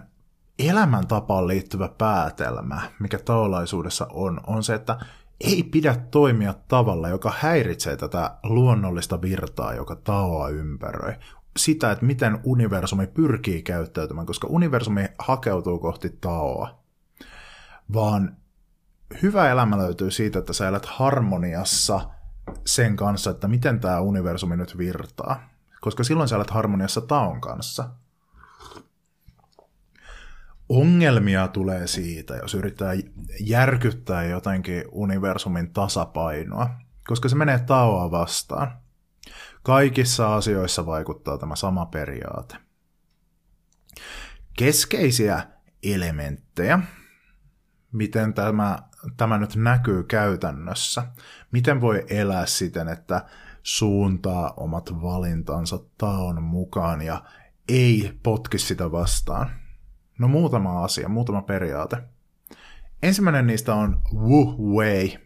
elämäntapaan 0.59 1.47
liittyvä 1.47 1.89
päätelmä, 1.97 2.81
mikä 2.99 3.19
taolaisuudessa 3.19 4.07
on, 4.11 4.41
on 4.47 4.63
se, 4.63 4.73
että 4.73 4.97
ei 5.39 5.63
pidä 5.63 5.95
toimia 6.11 6.53
tavalla, 6.67 7.09
joka 7.09 7.33
häiritsee 7.39 7.97
tätä 7.97 8.37
luonnollista 8.43 9.21
virtaa, 9.21 9.73
joka 9.73 9.95
taoa 9.95 10.49
ympäröi 10.49 11.15
sitä, 11.57 11.91
että 11.91 12.05
miten 12.05 12.39
universumi 12.43 13.07
pyrkii 13.07 13.63
käyttäytymään, 13.63 14.27
koska 14.27 14.47
universumi 14.47 15.07
hakeutuu 15.19 15.79
kohti 15.79 16.09
taoa, 16.21 16.83
vaan 17.93 18.37
hyvä 19.21 19.51
elämä 19.51 19.77
löytyy 19.77 20.11
siitä, 20.11 20.39
että 20.39 20.53
sä 20.53 20.67
elät 20.67 20.85
harmoniassa 20.85 22.09
sen 22.65 22.95
kanssa, 22.95 23.31
että 23.31 23.47
miten 23.47 23.79
tämä 23.79 23.99
universumi 23.99 24.57
nyt 24.57 24.77
virtaa, 24.77 25.49
koska 25.81 26.03
silloin 26.03 26.29
sä 26.29 26.35
elät 26.35 26.49
harmoniassa 26.49 27.01
taon 27.01 27.41
kanssa. 27.41 27.89
Ongelmia 30.69 31.47
tulee 31.47 31.87
siitä, 31.87 32.35
jos 32.35 32.53
yrittää 32.53 32.93
järkyttää 33.39 34.23
jotenkin 34.23 34.83
universumin 34.91 35.73
tasapainoa, 35.73 36.69
koska 37.07 37.29
se 37.29 37.35
menee 37.35 37.59
taoa 37.59 38.11
vastaan. 38.11 38.82
Kaikissa 39.63 40.35
asioissa 40.35 40.85
vaikuttaa 40.85 41.37
tämä 41.37 41.55
sama 41.55 41.85
periaate. 41.85 42.55
Keskeisiä 44.57 45.47
elementtejä, 45.83 46.79
miten 47.91 48.33
tämä, 48.33 48.77
tämä 49.17 49.37
nyt 49.37 49.55
näkyy 49.55 50.03
käytännössä, 50.03 51.03
miten 51.51 51.81
voi 51.81 52.05
elää 52.09 52.45
siten, 52.45 52.87
että 52.87 53.25
suuntaa 53.63 54.53
omat 54.57 55.01
valintansa 55.01 55.79
taon 55.97 56.43
mukaan 56.43 57.01
ja 57.01 57.23
ei 57.69 58.19
potki 58.23 58.57
sitä 58.59 58.91
vastaan, 58.91 59.63
No 60.19 60.27
muutama 60.27 60.83
asia, 60.83 61.09
muutama 61.09 61.41
periaate. 61.41 61.97
Ensimmäinen 63.03 63.47
niistä 63.47 63.75
on 63.75 64.01
Wu 64.13 64.77
Wei. 64.77 65.17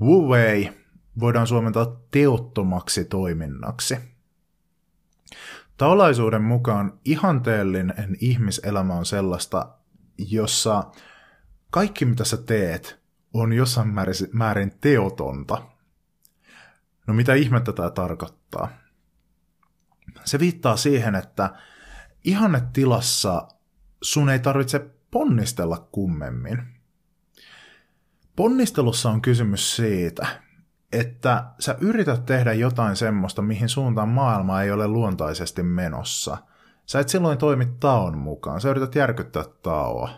Wu 0.00 0.28
Wei 0.32 0.81
voidaan 1.20 1.46
suomentaa 1.46 2.00
teottomaksi 2.10 3.04
toiminnaksi. 3.04 3.96
Taolaisuuden 5.76 6.42
mukaan 6.42 7.00
ihanteellinen 7.04 8.16
ihmiselämä 8.20 8.94
on 8.94 9.06
sellaista, 9.06 9.78
jossa 10.18 10.84
kaikki 11.70 12.04
mitä 12.04 12.24
sä 12.24 12.36
teet 12.36 13.02
on 13.34 13.52
jossain 13.52 13.94
määrin 14.32 14.72
teotonta. 14.80 15.62
No 17.06 17.14
mitä 17.14 17.34
ihmettä 17.34 17.72
tämä 17.72 17.90
tarkoittaa? 17.90 18.68
Se 20.24 20.38
viittaa 20.38 20.76
siihen, 20.76 21.14
että 21.14 21.50
ihannetilassa 22.24 23.48
sun 24.02 24.30
ei 24.30 24.38
tarvitse 24.38 24.90
ponnistella 25.10 25.88
kummemmin. 25.92 26.62
Ponnistelussa 28.36 29.10
on 29.10 29.22
kysymys 29.22 29.76
siitä, 29.76 30.26
että 30.92 31.44
sä 31.58 31.76
yrität 31.80 32.26
tehdä 32.26 32.52
jotain 32.52 32.96
semmoista, 32.96 33.42
mihin 33.42 33.68
suuntaan 33.68 34.08
maailma 34.08 34.62
ei 34.62 34.70
ole 34.70 34.88
luontaisesti 34.88 35.62
menossa. 35.62 36.38
Sä 36.86 37.00
et 37.00 37.08
silloin 37.08 37.38
toimi 37.38 37.66
taon 37.80 38.18
mukaan, 38.18 38.60
sä 38.60 38.70
yrität 38.70 38.94
järkyttää 38.94 39.44
taoa. 39.62 40.10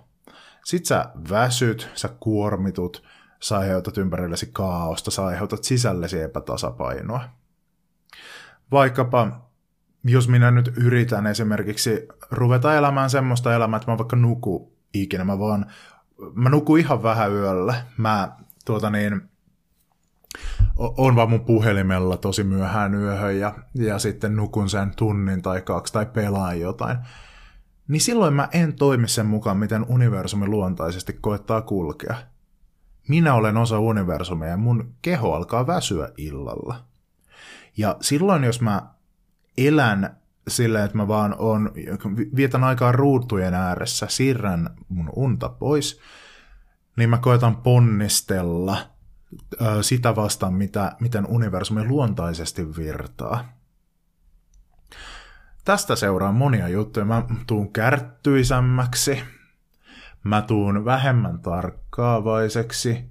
Sit 0.64 0.86
sä 0.86 1.10
väsyt, 1.30 1.90
sä 1.94 2.08
kuormitut, 2.20 3.04
sä 3.40 3.58
aiheutat 3.58 3.98
ympärillesi 3.98 4.50
kaaosta, 4.52 5.10
sä 5.10 5.24
aiheutat 5.24 5.64
sisällesi 5.64 6.20
epätasapainoa. 6.20 7.20
Vaikkapa, 8.70 9.50
jos 10.04 10.28
minä 10.28 10.50
nyt 10.50 10.72
yritän 10.76 11.26
esimerkiksi 11.26 12.08
ruveta 12.30 12.74
elämään 12.74 13.10
semmoista 13.10 13.54
elämää, 13.54 13.76
että 13.76 13.90
mä 13.90 13.98
vaikka 13.98 14.16
nuku 14.16 14.76
ikinä, 14.94 15.24
mä 15.24 15.38
vaan, 15.38 15.66
mä 16.34 16.48
nukun 16.48 16.78
ihan 16.78 17.02
vähän 17.02 17.32
yöllä. 17.32 17.74
Mä 17.96 18.36
tuota 18.64 18.90
niin, 18.90 19.33
on 20.76 21.16
vaan 21.16 21.30
mun 21.30 21.44
puhelimella 21.44 22.16
tosi 22.16 22.44
myöhään 22.44 22.94
yöhön 22.94 23.38
ja, 23.38 23.54
ja 23.74 23.98
sitten 23.98 24.36
nukun 24.36 24.70
sen 24.70 24.92
tunnin 24.96 25.42
tai 25.42 25.62
kaksi 25.62 25.92
tai 25.92 26.06
pelaan 26.06 26.60
jotain. 26.60 26.98
Niin 27.88 28.00
silloin 28.00 28.34
mä 28.34 28.48
en 28.52 28.76
toimi 28.76 29.08
sen 29.08 29.26
mukaan, 29.26 29.56
miten 29.56 29.86
universumi 29.88 30.46
luontaisesti 30.46 31.12
koettaa 31.20 31.62
kulkea. 31.62 32.16
Minä 33.08 33.34
olen 33.34 33.56
osa 33.56 33.78
universumia 33.78 34.48
ja 34.48 34.56
mun 34.56 34.94
keho 35.02 35.32
alkaa 35.32 35.66
väsyä 35.66 36.08
illalla. 36.16 36.84
Ja 37.76 37.96
silloin, 38.00 38.44
jos 38.44 38.60
mä 38.60 38.82
elän 39.58 40.16
silleen, 40.48 40.84
että 40.84 40.96
mä 40.96 41.08
vaan 41.08 41.34
on, 41.38 41.72
vietän 42.36 42.64
aikaa 42.64 42.92
ruutujen 42.92 43.54
ääressä, 43.54 44.06
siirrän 44.10 44.70
mun 44.88 45.10
unta 45.16 45.48
pois, 45.48 46.00
niin 46.96 47.10
mä 47.10 47.18
koetan 47.18 47.56
ponnistella– 47.56 48.78
sitä 49.82 50.16
vastaan, 50.16 50.54
mitä, 50.54 50.96
miten 51.00 51.26
universumi 51.26 51.84
luontaisesti 51.84 52.76
virtaa. 52.76 53.58
Tästä 55.64 55.96
seuraa 55.96 56.32
monia 56.32 56.68
juttuja. 56.68 57.04
Mä 57.06 57.22
tuun 57.46 57.72
kärttyisämmäksi, 57.72 59.22
mä 60.24 60.42
tuun 60.42 60.84
vähemmän 60.84 61.40
tarkkaavaiseksi, 61.40 63.04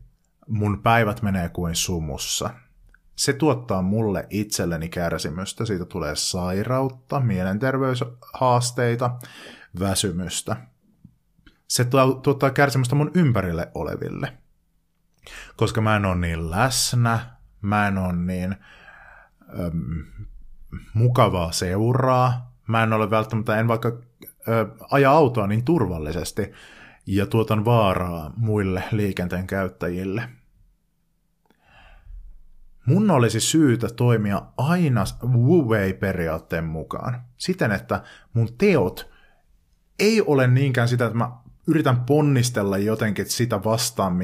mun 0.48 0.82
päivät 0.84 1.22
menee 1.22 1.50
kuin 1.50 1.76
sumussa. 1.76 2.50
Se 3.16 3.34
tuottaa 3.34 3.82
mulle 3.82 4.28
itselleni 4.30 4.90
kärsimystä, 4.90 5.66
siitä 5.66 5.86
tulee 5.86 6.16
sairautta, 6.16 7.20
mielenterveyshaasteita, 7.20 9.18
väsymystä. 9.80 10.56
Se 11.68 11.86
tuottaa 12.24 12.50
kärsimystä 12.50 12.96
mun 12.96 13.12
ympärille 13.14 13.72
oleville– 13.74 14.38
koska 15.56 15.82
mä 15.82 15.96
en 15.96 16.06
ole 16.06 16.16
niin 16.16 16.52
läsnä, 16.52 17.20
mä 17.62 17.88
en 17.88 17.98
ole 17.98 18.14
niin 18.14 18.56
äm, 19.66 20.06
mukavaa 20.94 21.52
seuraa, 21.52 22.54
mä 22.68 22.84
en 22.84 22.94
ole 22.94 23.10
välttämättä, 23.10 23.60
en 23.60 23.68
vaikka 23.68 23.90
ö, 24.48 24.68
aja 24.92 25.12
autoa 25.12 25.48
niin 25.48 25.66
turvallisesti 25.66 26.52
ja 27.06 27.26
tuotan 27.26 27.66
vaaraa 27.66 28.34
muille 28.38 28.84
liikenteen 28.92 29.48
käyttäjille. 29.48 30.30
Mun 32.86 33.12
olisi 33.12 33.40
syytä 33.40 33.88
toimia 33.90 34.42
aina 34.58 35.04
Wu-Wei-periaatteen 35.24 36.64
mukaan. 36.64 37.22
Siten, 37.38 37.72
että 37.72 38.04
mun 38.34 38.50
teot 38.58 39.14
ei 40.00 40.22
ole 40.22 40.48
niinkään 40.48 40.88
sitä, 40.88 41.06
että 41.06 41.18
mä 41.18 41.32
yritän 41.68 42.00
ponnistella 42.00 42.78
jotenkin 42.78 43.30
sitä 43.30 43.64
vastaan, 43.64 44.20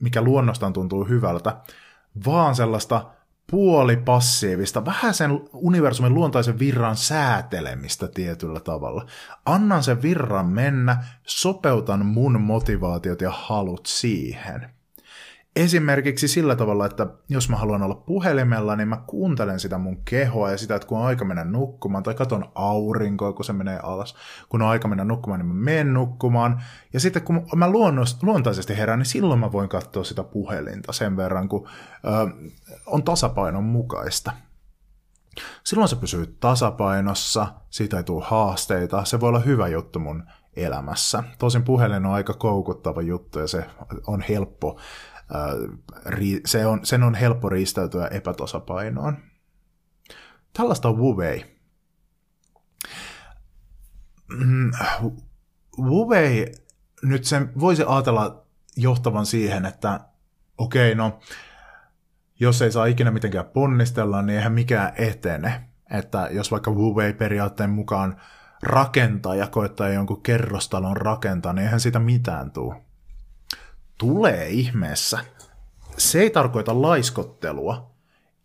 mikä 0.00 0.22
luonnostaan 0.22 0.72
tuntuu 0.72 1.04
hyvältä, 1.04 1.56
vaan 2.26 2.54
sellaista 2.54 3.10
puolipassiivista, 3.50 4.84
vähän 4.84 5.14
sen 5.14 5.30
universumin 5.52 6.14
luontaisen 6.14 6.58
virran 6.58 6.96
säätelemistä 6.96 8.08
tietyllä 8.08 8.60
tavalla. 8.60 9.06
Annan 9.46 9.82
sen 9.82 10.02
virran 10.02 10.46
mennä, 10.46 11.04
sopeutan 11.26 12.06
mun 12.06 12.40
motivaatiot 12.40 13.20
ja 13.20 13.30
halut 13.30 13.86
siihen. 13.86 14.79
Esimerkiksi 15.56 16.28
sillä 16.28 16.56
tavalla, 16.56 16.86
että 16.86 17.06
jos 17.28 17.48
mä 17.48 17.56
haluan 17.56 17.82
olla 17.82 17.94
puhelimella, 17.94 18.76
niin 18.76 18.88
mä 18.88 19.02
kuuntelen 19.06 19.60
sitä 19.60 19.78
mun 19.78 20.02
kehoa 20.04 20.50
ja 20.50 20.58
sitä, 20.58 20.74
että 20.74 20.88
kun 20.88 20.98
on 20.98 21.06
aika 21.06 21.24
mennä 21.24 21.44
nukkumaan, 21.44 22.02
tai 22.02 22.14
katon 22.14 22.52
aurinkoa, 22.54 23.32
kun 23.32 23.44
se 23.44 23.52
menee 23.52 23.78
alas. 23.82 24.14
Kun 24.48 24.62
on 24.62 24.68
aika 24.68 24.88
mennä 24.88 25.04
nukkumaan, 25.04 25.40
niin 25.40 25.46
mä 25.46 25.54
menen 25.54 25.92
nukkumaan. 25.92 26.62
Ja 26.92 27.00
sitten 27.00 27.22
kun 27.22 27.46
mä 27.56 27.70
luontaisesti 28.22 28.76
herään, 28.76 28.98
niin 28.98 29.06
silloin 29.06 29.40
mä 29.40 29.52
voin 29.52 29.68
katsoa 29.68 30.04
sitä 30.04 30.22
puhelinta 30.22 30.92
sen 30.92 31.16
verran, 31.16 31.48
kun 31.48 31.68
ö, 32.04 32.08
on 32.86 33.02
tasapainon 33.02 33.64
mukaista. 33.64 34.32
Silloin 35.64 35.88
se 35.88 35.96
pysyy 35.96 36.36
tasapainossa, 36.40 37.46
siitä 37.70 37.96
ei 37.96 38.04
tule 38.04 38.24
haasteita, 38.26 39.04
se 39.04 39.20
voi 39.20 39.28
olla 39.28 39.38
hyvä 39.38 39.68
juttu 39.68 39.98
mun 39.98 40.22
elämässä. 40.56 41.24
Tosin 41.38 41.62
puhelin 41.62 42.06
on 42.06 42.12
aika 42.12 42.32
koukuttava 42.32 43.02
juttu 43.02 43.38
ja 43.38 43.46
se 43.46 43.64
on 44.06 44.20
helppo 44.28 44.78
se 46.46 46.66
on, 46.66 46.80
sen 46.82 47.02
on 47.02 47.14
helppo 47.14 47.48
riistäytyä 47.48 48.06
epätasapainoon. 48.06 49.16
Tällaista 50.52 50.88
on 50.88 50.96
Wu-Wei. 50.96 51.44
Mm, 54.36 54.70
Wu-Wei 55.78 56.52
nyt 57.02 57.24
sen 57.24 57.52
voisi 57.60 57.84
ajatella 57.86 58.44
johtavan 58.76 59.26
siihen, 59.26 59.66
että 59.66 60.00
okei, 60.58 60.92
okay, 60.92 60.94
no 60.94 61.20
jos 62.40 62.62
ei 62.62 62.72
saa 62.72 62.86
ikinä 62.86 63.10
mitenkään 63.10 63.44
ponnistella, 63.44 64.22
niin 64.22 64.36
eihän 64.36 64.52
mikään 64.52 64.92
etene. 64.96 65.64
Että 65.90 66.28
jos 66.30 66.50
vaikka 66.50 66.70
Wu-Wei-periaatteen 66.70 67.70
mukaan 67.70 68.20
rakentaja 68.62 69.46
koittaa 69.46 69.88
jonkun 69.88 70.22
kerrostalon 70.22 70.96
rakentaa, 70.96 71.52
niin 71.52 71.64
eihän 71.64 71.80
siitä 71.80 71.98
mitään 71.98 72.50
tule 72.50 72.89
tulee 74.00 74.48
ihmeessä. 74.48 75.18
Se 75.96 76.20
ei 76.20 76.30
tarkoita 76.30 76.82
laiskottelua. 76.82 77.90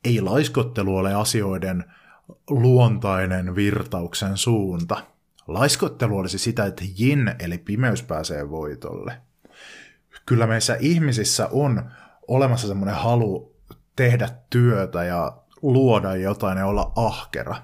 Ei 0.03 0.21
laiskottelu 0.21 0.97
ole 0.97 1.13
asioiden 1.13 1.85
luontainen 2.49 3.55
virtauksen 3.55 4.37
suunta. 4.37 4.97
Laiskottelu 5.47 6.17
olisi 6.17 6.37
sitä, 6.37 6.65
että 6.65 6.83
jin 6.97 7.35
eli 7.39 7.57
pimeys 7.57 8.03
pääsee 8.03 8.49
voitolle. 8.49 9.21
Kyllä 10.25 10.47
meissä 10.47 10.77
ihmisissä 10.79 11.49
on 11.51 11.91
olemassa 12.27 12.67
semmoinen 12.67 12.95
halu 12.95 13.55
tehdä 13.95 14.29
työtä 14.49 15.03
ja 15.03 15.37
luoda 15.61 16.15
jotain 16.15 16.57
ja 16.57 16.65
olla 16.65 16.91
ahkera. 16.95 17.55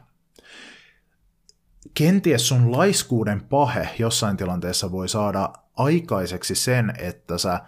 Kenties 1.93 2.47
sun 2.47 2.71
laiskuuden 2.71 3.41
pahe 3.43 3.89
jossain 3.99 4.37
tilanteessa 4.37 4.91
voi 4.91 5.09
saada 5.09 5.53
aikaiseksi 5.77 6.55
sen, 6.55 6.93
että 6.97 7.37
sä 7.37 7.61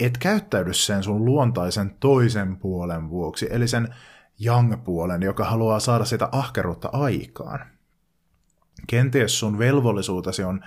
et 0.00 0.18
käyttäydy 0.18 0.74
sen 0.74 1.02
sun 1.02 1.24
luontaisen 1.24 1.96
toisen 2.00 2.56
puolen 2.56 3.10
vuoksi, 3.10 3.48
eli 3.50 3.68
sen 3.68 3.94
young-puolen, 4.46 5.22
joka 5.22 5.44
haluaa 5.44 5.80
saada 5.80 6.04
sitä 6.04 6.28
ahkeruutta 6.32 6.88
aikaan. 6.92 7.66
Kenties 8.86 9.38
sun 9.38 9.58
velvollisuutesi 9.58 10.44
on 10.44 10.60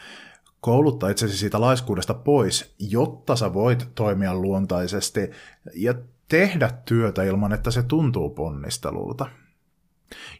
kouluttaa 0.62 1.10
itsesi 1.10 1.38
siitä 1.38 1.62
laiskuudesta 1.62 2.13
pois, 2.13 2.76
jotta 2.80 3.36
sä 3.36 3.54
voit 3.54 3.90
toimia 3.96 4.36
luontaisesti 4.36 5.32
ja 5.74 5.94
tehdä 6.28 6.70
työtä 6.86 7.24
ilman, 7.24 7.54
että 7.54 7.72
se 7.72 7.84
tuntuu 7.84 8.30
ponnistelulta. 8.30 9.26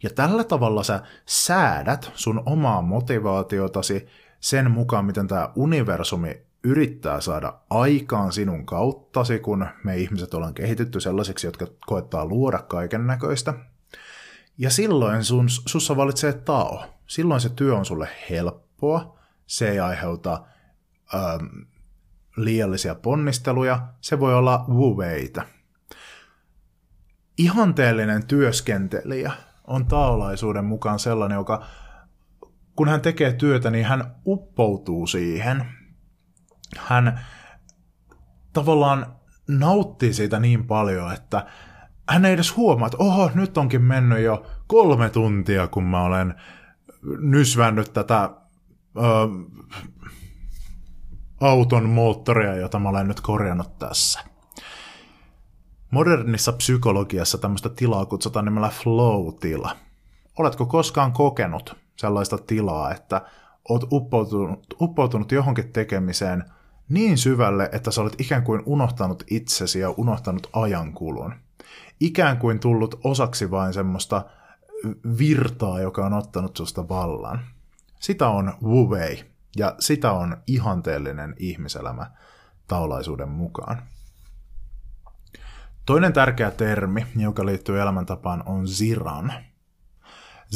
Ja 0.04 0.10
tällä 0.10 0.43
tavalla 0.43 0.84
sä 0.84 1.02
säädät 1.26 2.12
sun 2.15 2.43
omaa 2.45 2.82
motivaatiotasi 2.82 4.08
sen 4.39 4.71
mukaan, 4.71 5.06
miten 5.06 5.28
tämä 5.28 5.50
universumi 5.56 6.46
yrittää 6.63 7.22
saada 7.22 7.54
aikaan 7.70 8.32
sinun 8.32 8.65
kauttasi, 8.65 9.39
kun 9.39 9.67
me 9.84 9.98
ihmiset 9.98 10.34
ollaan 10.34 10.54
kehitytty 10.54 11.00
sellaisiksi, 11.00 11.48
jotka 11.48 11.67
koettaa 11.86 12.26
luoda 12.26 12.60
kaiken 12.60 13.08
näköistä. 13.08 13.54
Ja 14.58 14.70
silloin 14.70 15.24
sun, 15.24 15.50
sussa 15.50 15.96
valitsee 15.96 16.34
tao. 16.34 16.86
Silloin 17.08 17.41
se 17.41 17.50
työ 17.50 17.76
on 17.76 17.86
sulle 17.86 18.10
helppoa. 18.30 19.20
se 19.48 19.70
ei 19.70 19.80
aiheuta 19.80 20.43
ähm, 21.15 21.46
liiallisia 22.38 22.96
ponnisteluja, 22.96 23.88
se 24.02 24.20
voi 24.20 24.36
olla 24.36 24.65
wuveitä. 24.70 25.46
Ihanteellinen 27.38 28.28
työskentelijä 28.28 29.32
on 29.67 29.86
taolaisuuden 29.86 30.65
mukaan 30.65 31.00
sellainen, 31.00 31.36
joka 31.36 31.65
kun 32.76 32.89
hän 32.89 33.02
tekee 33.02 33.34
työtä, 33.34 33.72
niin 33.72 33.86
hän 33.86 34.15
uppoutuu 34.26 35.08
siihen. 35.08 35.65
Hän 36.77 37.19
tavallaan 38.53 39.06
nauttii 39.47 40.13
siitä 40.13 40.39
niin 40.39 40.67
paljon, 40.67 41.13
että 41.13 41.45
hän 42.10 42.25
ei 42.25 42.34
edes 42.34 42.56
huomaa, 42.56 42.88
että 42.88 42.97
oho, 42.99 43.32
nyt 43.34 43.58
onkin 43.58 43.82
mennyt 43.82 44.19
jo 44.19 44.45
kolme 44.67 45.10
tuntia, 45.10 45.67
kun 45.67 45.84
mä 45.84 46.03
olen 46.03 46.36
nysvännyt 47.19 47.93
tätä 47.93 48.30
ö, 48.97 49.01
auton 51.41 51.89
moottoria, 51.89 52.56
jota 52.56 52.80
mä 52.80 52.89
olen 52.89 53.08
nyt 53.08 53.21
korjannut 53.21 53.80
tässä. 53.80 54.19
Modernissa 55.91 56.51
psykologiassa 56.51 57.38
tämmöistä 57.38 57.69
tilaa 57.69 58.06
kutsutaan 58.06 58.45
nimellä 58.45 58.69
flow-tila. 58.69 59.77
Oletko 60.39 60.65
koskaan 60.65 61.12
kokenut 61.12 61.75
sellaista 61.95 62.38
tilaa, 62.38 62.91
että 62.91 63.21
oot 63.69 63.84
uppoutunut, 63.91 64.65
uppoutunut 64.82 65.32
johonkin 65.32 65.73
tekemiseen 65.73 66.43
niin 66.89 67.17
syvälle, 67.17 67.69
että 67.71 67.91
sä 67.91 68.02
olet 68.02 68.21
ikään 68.21 68.43
kuin 68.43 68.63
unohtanut 68.65 69.23
itsesi 69.30 69.80
ja 69.80 69.89
unohtanut 69.89 70.50
ajankulun. 70.54 71.34
Ikään 72.00 72.38
kuin 72.38 72.60
tullut 72.60 73.00
osaksi 73.04 73.52
vain 73.52 73.73
semmoista 73.73 74.26
virtaa, 75.17 75.82
joka 75.82 76.06
on 76.06 76.13
ottanut 76.13 76.58
susta 76.58 76.89
vallan. 76.89 77.39
Sitä 78.00 78.30
on 78.30 78.54
wu 78.63 78.89
wei, 78.89 79.23
ja 79.58 79.76
sitä 79.80 80.12
on 80.12 80.38
ihanteellinen 80.47 81.36
ihmiselämä 81.38 82.12
taulaisuuden 82.67 83.30
mukaan. 83.30 83.82
Toinen 85.86 86.13
tärkeä 86.13 86.52
termi, 86.52 87.06
joka 87.15 87.45
liittyy 87.45 87.82
elämäntapaan, 87.82 88.43
on 88.45 88.67
ziran. 88.67 89.34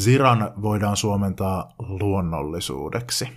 Ziran 0.00 0.52
voidaan 0.62 0.96
suomentaa 0.96 1.74
luonnollisuudeksi. 1.78 3.28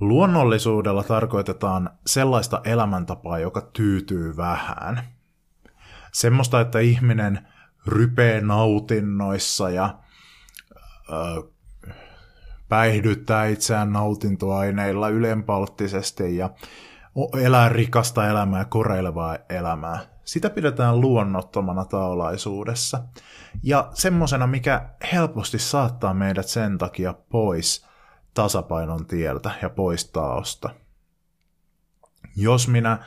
Luonnollisuudella 0.00 1.02
tarkoitetaan 1.02 1.90
sellaista 2.06 2.60
elämäntapaa, 2.64 3.38
joka 3.38 3.60
tyytyy 3.60 4.36
vähän. 4.36 5.00
Semmoista, 6.12 6.60
että 6.60 6.78
ihminen 6.78 7.48
rypee 7.86 8.40
nautinnoissa 8.40 9.70
ja 9.70 9.98
ö, 11.12 11.42
päihdyttää 12.68 13.46
itseään 13.46 13.92
nautintoaineilla 13.92 15.08
ylenpalttisesti 15.08 16.36
ja 16.36 16.50
elää 17.40 17.68
rikasta 17.68 18.28
elämää, 18.28 18.64
koreilevaa 18.64 19.38
elämää. 19.48 19.98
Sitä 20.24 20.50
pidetään 20.50 21.00
luonnottomana 21.00 21.84
taolaisuudessa. 21.84 23.02
Ja 23.62 23.88
semmosena, 23.94 24.46
mikä 24.46 24.88
helposti 25.12 25.58
saattaa 25.58 26.14
meidät 26.14 26.46
sen 26.46 26.78
takia 26.78 27.14
pois 27.28 27.87
tasapainon 28.34 29.06
tieltä 29.06 29.50
ja 29.62 29.70
pois 29.70 30.10
taosta. 30.10 30.70
Jos 32.36 32.68
minä 32.68 32.98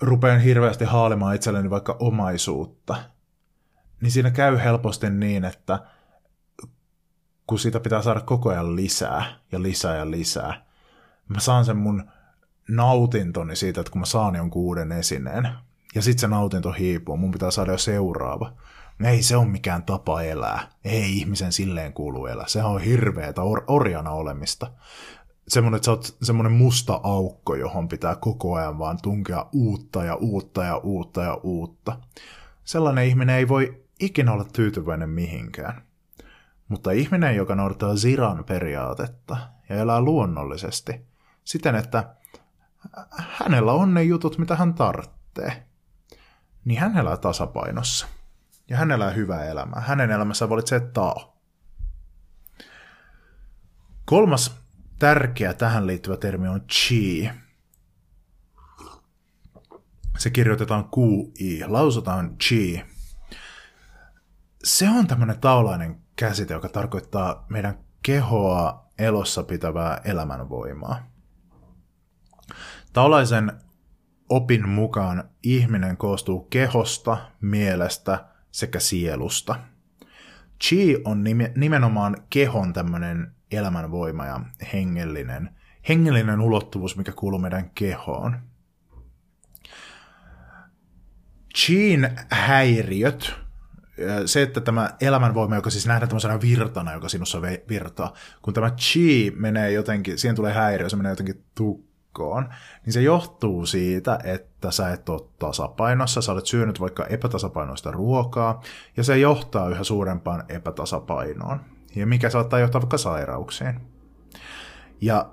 rupean 0.00 0.40
hirveästi 0.40 0.84
haalimaan 0.84 1.34
itselleni 1.34 1.70
vaikka 1.70 1.96
omaisuutta, 2.00 2.96
niin 4.00 4.10
siinä 4.10 4.30
käy 4.30 4.56
helposti 4.56 5.10
niin, 5.10 5.44
että 5.44 5.78
kun 7.46 7.58
siitä 7.58 7.80
pitää 7.80 8.02
saada 8.02 8.20
koko 8.20 8.50
ajan 8.50 8.76
lisää 8.76 9.38
ja 9.52 9.62
lisää 9.62 9.96
ja 9.96 10.10
lisää, 10.10 10.66
mä 11.28 11.40
saan 11.40 11.64
sen 11.64 11.76
mun 11.76 12.10
nautintoni 12.68 13.56
siitä, 13.56 13.80
että 13.80 13.90
kun 13.90 14.00
mä 14.00 14.06
saan 14.06 14.34
jonkun 14.34 14.62
uuden 14.62 14.92
esineen, 14.92 15.48
ja 15.94 16.02
sitten 16.02 16.20
se 16.20 16.28
nautinto 16.28 16.72
hiipuu, 16.72 17.16
mun 17.16 17.30
pitää 17.30 17.50
saada 17.50 17.72
jo 17.72 17.78
seuraava. 17.78 18.52
Ei 19.04 19.22
se 19.22 19.36
on 19.36 19.50
mikään 19.50 19.82
tapa 19.82 20.22
elää. 20.22 20.68
Ei 20.84 21.16
ihmisen 21.16 21.52
silleen 21.52 21.92
kuulu 21.92 22.26
elää. 22.26 22.48
Se 22.48 22.62
on 22.62 22.80
hirveetä 22.80 23.42
or- 23.42 23.64
orjana 23.66 24.10
olemista. 24.10 24.70
Semmoinen, 25.48 25.76
että 25.76 25.84
sä 25.86 25.90
oot 25.90 26.16
semmoinen 26.22 26.52
musta 26.52 27.00
aukko, 27.02 27.54
johon 27.54 27.88
pitää 27.88 28.16
koko 28.16 28.54
ajan 28.54 28.78
vaan 28.78 28.98
tunkea 29.02 29.46
uutta 29.52 30.04
ja 30.04 30.14
uutta 30.14 30.64
ja 30.64 30.76
uutta 30.76 31.22
ja 31.22 31.34
uutta. 31.34 31.98
Sellainen 32.64 33.04
ihminen 33.04 33.36
ei 33.36 33.48
voi 33.48 33.84
ikinä 34.00 34.32
olla 34.32 34.44
tyytyväinen 34.44 35.10
mihinkään. 35.10 35.82
Mutta 36.68 36.90
ihminen, 36.90 37.36
joka 37.36 37.54
noudattaa 37.54 37.96
Ziran 37.96 38.44
periaatetta 38.44 39.36
ja 39.68 39.76
elää 39.76 40.00
luonnollisesti, 40.00 41.00
siten 41.44 41.74
että 41.74 42.14
hänellä 43.18 43.72
on 43.72 43.94
ne 43.94 44.02
jutut, 44.02 44.38
mitä 44.38 44.56
hän 44.56 44.74
tarvitsee, 44.74 45.66
niin 46.64 46.80
hän 46.80 46.98
elää 46.98 47.16
tasapainossa. 47.16 48.06
Ja 48.68 48.76
hän 48.76 48.90
elää 48.90 49.10
hyvää 49.10 49.44
elämää. 49.44 49.80
Hänen 49.80 50.10
elämässä 50.10 50.48
valitsee 50.48 50.80
Tao. 50.80 51.38
Kolmas 54.04 54.60
tärkeä 54.98 55.54
tähän 55.54 55.86
liittyvä 55.86 56.16
termi 56.16 56.48
on 56.48 56.60
Chi. 56.60 57.30
Se 60.18 60.30
kirjoitetaan 60.30 60.84
QI, 60.84 61.64
lausutaan 61.66 62.36
Chi. 62.38 62.84
Se 64.64 64.88
on 64.88 65.06
tämmöinen 65.06 65.40
taulainen 65.40 66.00
käsite, 66.16 66.54
joka 66.54 66.68
tarkoittaa 66.68 67.46
meidän 67.48 67.78
kehoa 68.02 68.88
elossa 68.98 69.42
pitävää 69.42 70.00
elämänvoimaa. 70.04 71.10
Taulaisen 72.92 73.52
opin 74.28 74.68
mukaan 74.68 75.30
ihminen 75.42 75.96
koostuu 75.96 76.40
kehosta, 76.40 77.18
mielestä 77.40 78.27
sekä 78.50 78.80
sielusta. 78.80 79.60
Chi 80.64 80.96
on 81.04 81.24
nimenomaan 81.56 82.16
kehon 82.30 82.72
tämmöinen 82.72 83.32
elämänvoima 83.50 84.26
ja 84.26 84.40
hengellinen, 84.72 85.50
hengellinen 85.88 86.40
ulottuvuus, 86.40 86.96
mikä 86.96 87.12
kuuluu 87.12 87.38
meidän 87.38 87.70
kehoon. 87.70 88.36
Chiin 91.56 92.08
häiriöt, 92.30 93.34
se, 94.26 94.42
että 94.42 94.60
tämä 94.60 94.90
elämänvoima, 95.00 95.54
joka 95.54 95.70
siis 95.70 95.86
nähdään 95.86 96.08
tämmöisenä 96.08 96.40
virtana, 96.40 96.92
joka 96.92 97.08
sinussa 97.08 97.42
virtaa, 97.42 98.14
kun 98.42 98.54
tämä 98.54 98.70
chi 98.70 99.32
menee 99.36 99.72
jotenkin, 99.72 100.18
siihen 100.18 100.36
tulee 100.36 100.52
häiriö, 100.52 100.88
se 100.88 100.96
menee 100.96 101.12
jotenkin 101.12 101.44
tukkaan, 101.54 101.87
viikkoon, 102.18 102.48
niin 102.84 102.92
se 102.92 103.02
johtuu 103.02 103.66
siitä, 103.66 104.18
että 104.24 104.70
sä 104.70 104.92
et 104.92 105.08
ole 105.08 105.28
tasapainossa, 105.38 106.22
sä 106.22 106.32
olet 106.32 106.46
syönyt 106.46 106.80
vaikka 106.80 107.06
epätasapainoista 107.06 107.90
ruokaa, 107.90 108.62
ja 108.96 109.04
se 109.04 109.18
johtaa 109.18 109.68
yhä 109.68 109.84
suurempaan 109.84 110.44
epätasapainoon, 110.48 111.60
ja 111.96 112.06
mikä 112.06 112.30
saattaa 112.30 112.58
johtaa 112.58 112.80
vaikka 112.80 112.98
sairauksiin. 112.98 113.80
Ja 115.00 115.30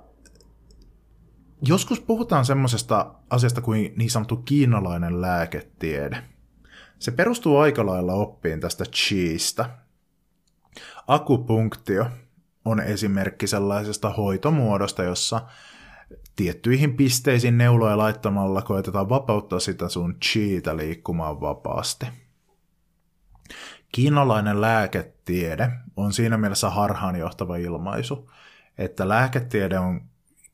joskus 1.61 1.99
puhutaan 1.99 2.45
semmoisesta 2.45 3.13
asiasta 3.29 3.61
kuin 3.61 3.93
niin 3.95 4.09
sanottu 4.09 4.37
kiinalainen 4.37 5.21
lääketiede. 5.21 6.17
Se 6.99 7.11
perustuu 7.11 7.57
aika 7.57 7.85
lailla 7.85 8.13
oppiin 8.13 8.59
tästä 8.59 8.85
chiistä. 8.85 9.69
Akupunktio 11.07 12.05
on 12.65 12.79
esimerkki 12.79 13.47
sellaisesta 13.47 14.09
hoitomuodosta, 14.09 15.03
jossa 15.03 15.41
tiettyihin 16.35 16.97
pisteisiin 16.97 17.57
neuloja 17.57 17.97
laittamalla 17.97 18.61
koetetaan 18.61 19.09
vapauttaa 19.09 19.59
sitä 19.59 19.89
sun 19.89 20.19
chiitä 20.19 20.77
liikkumaan 20.77 21.41
vapaasti. 21.41 22.05
Kiinalainen 23.91 24.61
lääketiede 24.61 25.71
on 25.95 26.13
siinä 26.13 26.37
mielessä 26.37 26.69
harhaanjohtava 26.69 27.57
ilmaisu, 27.57 28.31
että 28.77 29.09
lääketiede 29.09 29.79
on 29.79 30.01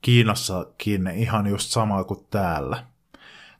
Kiinassakin 0.01 1.07
ihan 1.07 1.47
just 1.47 1.69
sama 1.69 2.03
kuin 2.03 2.25
täällä. 2.29 2.85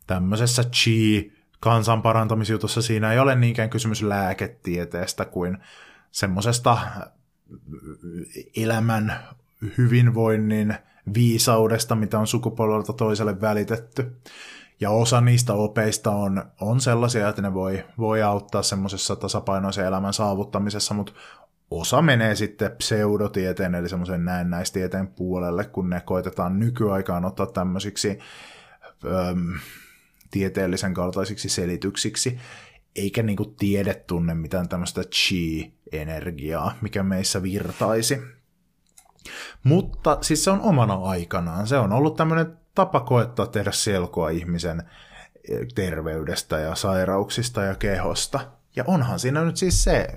Tämmöisessä 0.07 0.63
chi 0.63 1.33
kansanparantamisjutussa 1.59 2.81
siinä 2.81 3.11
ei 3.11 3.19
ole 3.19 3.35
niinkään 3.35 3.69
kysymys 3.69 4.01
lääketieteestä 4.01 5.25
kuin 5.25 5.57
semmoisesta 6.11 6.77
elämän 8.57 9.19
hyvinvoinnin 9.77 10.75
viisaudesta, 11.13 11.95
mitä 11.95 12.19
on 12.19 12.27
sukupolvelta 12.27 12.93
toiselle 12.93 13.41
välitetty. 13.41 14.15
Ja 14.79 14.89
osa 14.89 15.21
niistä 15.21 15.53
opeista 15.53 16.11
on, 16.11 16.43
on 16.61 16.81
sellaisia, 16.81 17.29
että 17.29 17.41
ne 17.41 17.53
voi, 17.53 17.83
voi 17.97 18.21
auttaa 18.21 18.63
semmoisessa 18.63 19.15
tasapainoisen 19.15 19.85
elämän 19.85 20.13
saavuttamisessa, 20.13 20.93
mutta 20.93 21.13
osa 21.71 22.01
menee 22.01 22.35
sitten 22.35 22.71
pseudotieteen, 22.71 23.75
eli 23.75 23.89
semmoisen 23.89 24.25
näennäistieteen 24.25 25.07
puolelle, 25.07 25.65
kun 25.65 25.89
ne 25.89 26.01
koitetaan 26.05 26.59
nykyaikaan 26.59 27.25
ottaa 27.25 27.45
tämmöisiksi 27.45 28.19
öm, 29.05 29.59
tieteellisen 30.31 30.93
kaltaisiksi 30.93 31.49
selityksiksi, 31.49 32.39
eikä 32.95 33.23
niinku 33.23 33.45
tiede 33.45 33.93
tunne 33.93 34.33
mitään 34.33 34.69
tämmöistä 34.69 35.01
chi-energiaa, 35.03 36.77
mikä 36.81 37.03
meissä 37.03 37.43
virtaisi. 37.43 38.21
Mutta 39.63 40.17
siis 40.21 40.43
se 40.43 40.51
on 40.51 40.61
omana 40.61 40.93
aikanaan. 40.93 41.67
Se 41.67 41.77
on 41.77 41.93
ollut 41.93 42.15
tämmöinen 42.15 42.57
tapa 42.75 42.99
koettaa 42.99 43.47
tehdä 43.47 43.71
selkoa 43.71 44.29
ihmisen 44.29 44.83
terveydestä 45.75 46.59
ja 46.59 46.75
sairauksista 46.75 47.61
ja 47.61 47.75
kehosta. 47.75 48.39
Ja 48.75 48.83
onhan 48.87 49.19
siinä 49.19 49.43
nyt 49.43 49.57
siis 49.57 49.83
se 49.83 50.07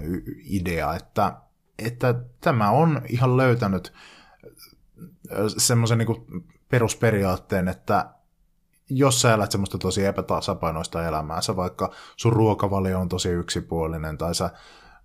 idea, 0.44 0.94
että, 0.94 1.32
että 1.78 2.14
tämä 2.40 2.70
on 2.70 3.02
ihan 3.08 3.36
löytänyt 3.36 3.92
semmoisen 5.56 5.98
niin 5.98 6.48
perusperiaatteen, 6.68 7.68
että 7.68 8.10
jos 8.90 9.20
sä 9.20 9.34
elät 9.34 9.50
semmoista 9.50 9.78
tosi 9.78 10.04
epätasapainoista 10.04 11.08
elämäänsä, 11.08 11.56
vaikka 11.56 11.92
sun 12.16 12.32
ruokavalio 12.32 13.00
on 13.00 13.08
tosi 13.08 13.28
yksipuolinen, 13.28 14.18
tai 14.18 14.34
sä 14.34 14.50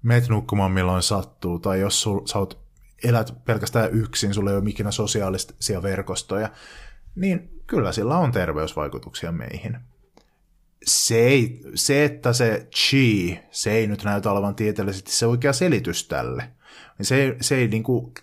meet 0.03 0.29
nukkumaan 0.29 0.71
milloin 0.71 1.03
sattuu, 1.03 1.59
tai 1.59 1.79
jos 1.79 2.01
sul, 2.01 2.25
sä 2.25 2.39
oot, 2.39 2.68
elät 3.03 3.45
pelkästään 3.45 3.93
yksin, 3.93 4.33
sulla 4.33 4.51
ei 4.51 4.57
ole 4.57 4.69
ikinä 4.69 4.91
sosiaalisia 4.91 5.83
verkostoja, 5.83 6.49
niin 7.15 7.61
kyllä 7.67 7.91
sillä 7.91 8.17
on 8.17 8.31
terveysvaikutuksia 8.31 9.31
meihin. 9.31 9.77
Se, 10.85 11.15
ei, 11.15 11.61
se, 11.75 12.05
että 12.05 12.33
se 12.33 12.67
chi, 12.75 13.39
se 13.51 13.71
ei 13.71 13.87
nyt 13.87 14.03
näytä 14.03 14.31
olevan 14.31 14.55
tieteellisesti 14.55 15.11
se 15.11 15.25
oikea 15.25 15.53
selitys 15.53 16.07
tälle. 16.07 16.49
Se 17.01 17.15
ei, 17.15 17.35
se 17.41 17.55
ei 17.55 17.67
niin 17.67 17.83
kuin 17.83 18.13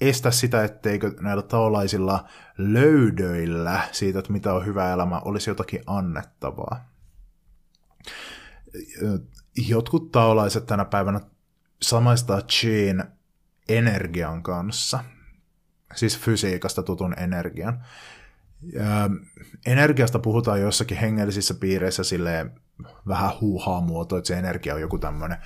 estä 0.00 0.30
sitä, 0.30 0.64
etteikö 0.64 1.12
näillä 1.20 1.42
taolaisilla 1.42 2.28
löydöillä 2.58 3.80
siitä, 3.92 4.18
että 4.18 4.32
mitä 4.32 4.54
on 4.54 4.66
hyvä 4.66 4.92
elämä, 4.92 5.20
olisi 5.20 5.50
jotakin 5.50 5.82
annettavaa. 5.86 6.90
Jotkut 9.68 10.12
taolaiset 10.12 10.66
tänä 10.66 10.84
päivänä 10.84 11.20
samaistaa 11.82 12.42
Chiin 12.42 13.04
energian 13.76 14.42
kanssa, 14.42 15.04
siis 15.94 16.18
fysiikasta 16.18 16.82
tutun 16.82 17.14
energian. 17.18 17.84
Ja 18.72 19.10
energiasta 19.66 20.18
puhutaan 20.18 20.60
joissakin 20.60 20.96
hengellisissä 20.96 21.54
piireissä 21.54 22.04
silleen 22.04 22.60
vähän 23.08 23.30
huuhaa 23.40 23.80
muoto, 23.80 24.16
että 24.16 24.28
se 24.28 24.38
energia 24.38 24.74
on 24.74 24.80
joku 24.80 24.98
tämmöinen 24.98 25.38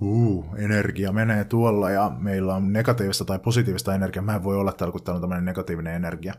uh, 0.00 0.54
energia 0.58 1.12
menee 1.12 1.44
tuolla 1.44 1.90
ja 1.90 2.12
meillä 2.18 2.54
on 2.54 2.72
negatiivista 2.72 3.24
tai 3.24 3.38
positiivista 3.38 3.94
energiaa. 3.94 4.24
Mä 4.24 4.34
en 4.34 4.44
voi 4.44 4.56
olla 4.56 4.72
täällä, 4.72 4.92
kun 4.92 5.02
täällä 5.02 5.16
on 5.16 5.22
tämmöinen 5.22 5.44
negatiivinen 5.44 5.94
energia. 5.94 6.34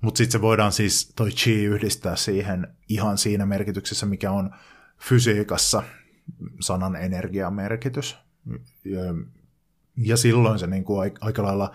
Mutta 0.00 0.18
sitten 0.18 0.32
se 0.32 0.42
voidaan 0.42 0.72
siis 0.72 1.12
toi 1.16 1.30
chi 1.30 1.64
yhdistää 1.64 2.16
siihen 2.16 2.68
ihan 2.88 3.18
siinä 3.18 3.46
merkityksessä, 3.46 4.06
mikä 4.06 4.30
on 4.30 4.50
fysiikassa 4.98 5.82
sanan 6.60 6.96
energiamerkitys. 6.96 8.18
Ja, 9.96 10.16
silloin 10.16 10.58
se 10.58 10.66
niin 10.66 10.84
kuin 10.84 11.12
aika 11.20 11.42
lailla 11.42 11.70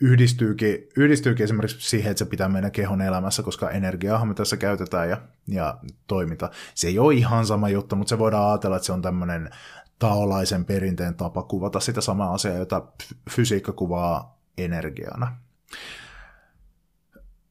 yhdistyykin, 0.00 0.88
yhdistyykin 0.96 1.44
esimerkiksi 1.44 1.90
siihen, 1.90 2.10
että 2.10 2.18
se 2.18 2.30
pitää 2.30 2.48
meidän 2.48 2.72
kehon 2.72 3.00
elämässä, 3.00 3.42
koska 3.42 3.70
energiaahan 3.70 4.28
me 4.28 4.34
tässä 4.34 4.56
käytetään 4.56 5.10
ja, 5.10 5.20
ja 5.48 5.78
toimita. 6.06 6.50
Se 6.74 6.88
ei 6.88 6.98
ole 6.98 7.14
ihan 7.14 7.46
sama 7.46 7.68
juttu, 7.68 7.96
mutta 7.96 8.08
se 8.08 8.18
voidaan 8.18 8.50
ajatella, 8.50 8.76
että 8.76 8.86
se 8.86 8.92
on 8.92 9.02
tämmöinen 9.02 9.50
taolaisen 9.98 10.64
perinteen 10.64 11.14
tapa 11.14 11.42
kuvata 11.42 11.80
sitä 11.80 12.00
samaa 12.00 12.34
asiaa, 12.34 12.56
jota 12.56 12.82
fysiikka 13.30 13.72
kuvaa 13.72 14.38
energiana. 14.58 15.36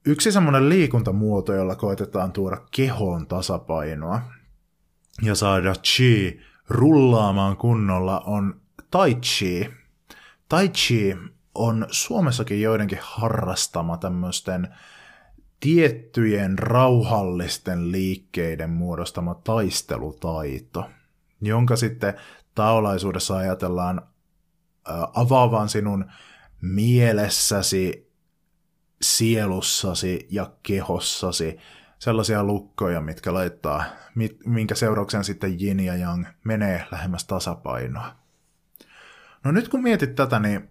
Yksi 0.06 0.32
semmoinen 0.32 0.70
liikuntamuoto, 0.70 1.54
jolla 1.54 1.76
koitetaan 1.76 2.32
tuoda 2.32 2.58
kehoon 2.72 3.28
tasapainoa 3.28 4.22
ja 5.22 5.36
saada 5.36 5.74
chi 5.84 6.40
rullaamaan 6.70 7.58
kunnolla, 7.58 8.20
on 8.20 8.62
tai 8.92 9.16
chi. 9.16 9.85
Tai 10.50 10.70
chi 10.70 11.18
on 11.56 11.88
Suomessakin 11.92 12.62
joidenkin 12.62 13.00
harrastama 13.02 13.98
tämmöisten 13.98 14.76
tiettyjen 15.60 16.60
rauhallisten 16.60 17.92
liikkeiden 17.92 18.70
muodostama 18.70 19.36
taistelutaito– 19.36 20.90
jonka 21.42 21.76
sitten 21.76 22.14
taolaisuudessa 22.56 23.38
ajatellaan 23.38 24.02
avaavan 25.14 25.70
sinun 25.70 26.06
mielessäsi, 26.62 28.12
sielussasi 29.02 30.28
ja 30.32 30.52
kehossasi 30.64 31.58
sellaisia 32.00 32.44
lukkoja, 32.44 33.02
mitkä 33.02 33.34
laittaa, 33.34 33.84
minkä 34.46 34.76
seurauksen 34.76 35.24
sitten 35.24 35.62
yin 35.62 35.80
ja 35.80 35.96
yang 35.96 36.26
menee 36.44 36.86
lähemmäs 36.92 37.26
tasapainoa. 37.26 38.25
No 39.46 39.52
nyt 39.52 39.70
kun 39.70 39.84
mietit 39.84 40.16
tätä, 40.16 40.40
niin 40.40 40.70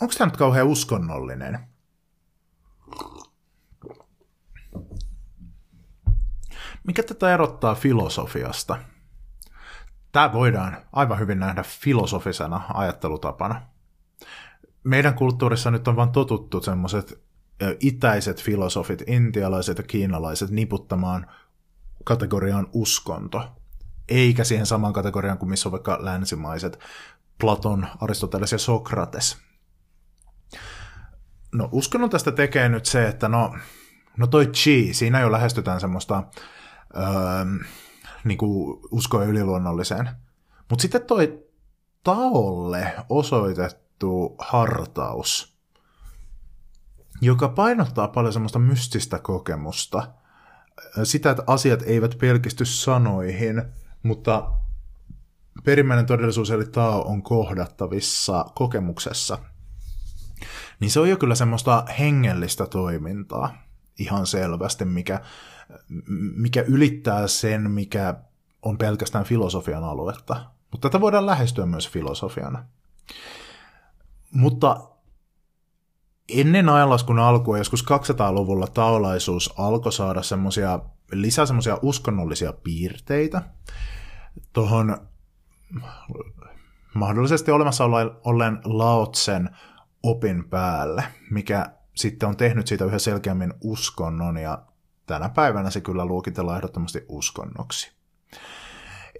onko 0.00 0.14
tämä 0.18 0.26
nyt 0.26 0.36
kauhean 0.36 0.66
uskonnollinen? 0.66 1.58
Mikä 6.84 7.02
tätä 7.02 7.34
erottaa 7.34 7.74
filosofiasta? 7.74 8.78
Tämä 10.12 10.32
voidaan 10.32 10.76
aivan 10.92 11.18
hyvin 11.18 11.38
nähdä 11.38 11.62
filosofisena 11.62 12.60
ajattelutapana. 12.74 13.62
Meidän 14.84 15.14
kulttuurissa 15.14 15.70
nyt 15.70 15.88
on 15.88 15.96
vain 15.96 16.12
totuttu 16.12 16.62
semmoiset 16.62 17.26
itäiset 17.80 18.42
filosofit, 18.42 19.02
intialaiset 19.06 19.78
ja 19.78 19.84
kiinalaiset 19.84 20.50
niputtamaan 20.50 21.26
kategoriaan 22.04 22.68
uskonto, 22.72 23.56
eikä 24.08 24.44
siihen 24.44 24.66
samaan 24.66 24.92
kategoriaan 24.92 25.38
kuin 25.38 25.48
missä 25.48 25.68
on 25.68 25.72
vaikka 25.72 25.98
länsimaiset 26.00 26.78
Platon, 27.40 27.86
Aristoteles 28.00 28.52
ja 28.52 28.58
Sokrates. 28.58 29.36
No 31.54 31.68
uskonnon 31.72 32.10
tästä 32.10 32.32
tekee 32.32 32.68
nyt 32.68 32.86
se, 32.86 33.08
että 33.08 33.28
no, 33.28 33.54
no 34.16 34.26
toi 34.26 34.46
chi, 34.46 34.94
siinä 34.94 35.20
jo 35.20 35.32
lähestytään 35.32 35.80
semmoista 35.80 36.22
öö, 36.96 37.04
niin 38.24 38.38
kuin 38.38 38.80
uskoa 38.90 39.24
yliluonnolliseen. 39.24 40.10
Mutta 40.70 40.82
sitten 40.82 41.02
toi 41.02 41.46
taolle 42.04 42.94
osoitettu 43.08 44.36
hartaus, 44.38 45.56
joka 47.20 47.48
painottaa 47.48 48.08
paljon 48.08 48.32
semmoista 48.32 48.58
mystistä 48.58 49.18
kokemusta, 49.18 50.12
sitä, 51.04 51.30
että 51.30 51.42
asiat 51.46 51.82
eivät 51.82 52.18
pelkisty 52.18 52.64
sanoihin, 52.64 53.62
mutta 54.02 54.52
perimmäinen 55.66 56.06
todellisuus 56.06 56.50
eli 56.50 56.64
Tao 56.64 57.02
on 57.02 57.22
kohdattavissa 57.22 58.44
kokemuksessa, 58.54 59.38
niin 60.80 60.90
se 60.90 61.00
on 61.00 61.10
jo 61.10 61.16
kyllä 61.16 61.34
semmoista 61.34 61.84
hengellistä 61.98 62.66
toimintaa 62.66 63.54
ihan 63.98 64.26
selvästi, 64.26 64.84
mikä 64.84 65.20
mikä 66.36 66.64
ylittää 66.68 67.26
sen, 67.26 67.70
mikä 67.70 68.14
on 68.62 68.78
pelkästään 68.78 69.24
filosofian 69.24 69.84
aluetta. 69.84 70.50
Mutta 70.70 70.88
tätä 70.88 71.00
voidaan 71.00 71.26
lähestyä 71.26 71.66
myös 71.66 71.88
filosofiana. 71.88 72.64
Mutta 74.32 74.88
ennen 76.28 76.68
ajanlaskun 76.68 77.18
alkua, 77.18 77.58
joskus 77.58 77.84
200-luvulla 77.84 78.66
taolaisuus 78.66 79.54
alkoi 79.58 79.92
saada 79.92 80.22
semmosia, 80.22 80.80
lisää 81.12 81.46
semmoisia 81.46 81.78
uskonnollisia 81.82 82.52
piirteitä 82.52 83.42
tuohon 84.52 85.08
mahdollisesti 86.94 87.50
olemassa 87.50 87.84
olleen 88.24 88.58
Laotsen 88.64 89.50
opin 90.02 90.44
päälle, 90.44 91.04
mikä 91.30 91.66
sitten 91.94 92.28
on 92.28 92.36
tehnyt 92.36 92.66
siitä 92.66 92.84
yhä 92.84 92.98
selkeämmin 92.98 93.54
uskonnon 93.60 94.36
ja 94.36 94.62
tänä 95.06 95.28
päivänä 95.28 95.70
se 95.70 95.80
kyllä 95.80 96.04
luokitellaan 96.04 96.56
ehdottomasti 96.56 97.04
uskonnoksi. 97.08 97.92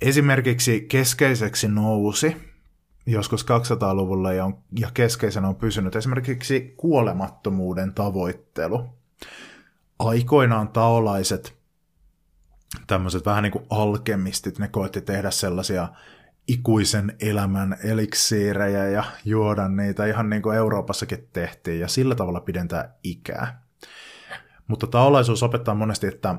Esimerkiksi 0.00 0.80
keskeiseksi 0.80 1.68
nousi 1.68 2.36
joskus 3.06 3.46
200-luvulla 3.46 4.32
ja, 4.32 4.50
ja 4.78 4.90
keskeisenä 4.94 5.48
on 5.48 5.56
pysynyt 5.56 5.96
esimerkiksi 5.96 6.74
kuolemattomuuden 6.76 7.94
tavoittelu. 7.94 8.86
Aikoinaan 9.98 10.68
taolaiset 10.68 11.56
tämmöiset 12.86 13.26
vähän 13.26 13.42
niin 13.42 13.52
kuin 13.52 13.66
alkemistit, 13.70 14.58
ne 14.58 14.68
koetti 14.68 15.00
tehdä 15.00 15.30
sellaisia 15.30 15.88
ikuisen 16.48 17.16
elämän 17.20 17.76
eliksiirejä 17.84 18.88
ja 18.88 19.04
juoda 19.24 19.68
niitä 19.68 20.06
ihan 20.06 20.30
niin 20.30 20.42
kuin 20.42 20.56
Euroopassakin 20.56 21.28
tehtiin 21.32 21.80
ja 21.80 21.88
sillä 21.88 22.14
tavalla 22.14 22.40
pidentää 22.40 22.94
ikää. 23.02 23.62
Mutta 24.68 24.86
taolaisuus 24.86 25.42
opettaa 25.42 25.74
monesti, 25.74 26.06
että 26.06 26.34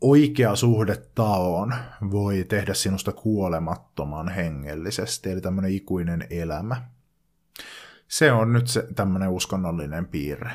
oikea 0.00 0.56
suhde 0.56 0.96
taoon 1.14 1.74
voi 2.10 2.44
tehdä 2.48 2.74
sinusta 2.74 3.12
kuolemattoman 3.12 4.28
hengellisesti, 4.28 5.30
eli 5.30 5.40
tämmöinen 5.40 5.72
ikuinen 5.72 6.26
elämä. 6.30 6.82
Se 8.08 8.32
on 8.32 8.52
nyt 8.52 8.66
se 8.66 8.86
tämmöinen 8.94 9.28
uskonnollinen 9.28 10.06
piirre. 10.06 10.50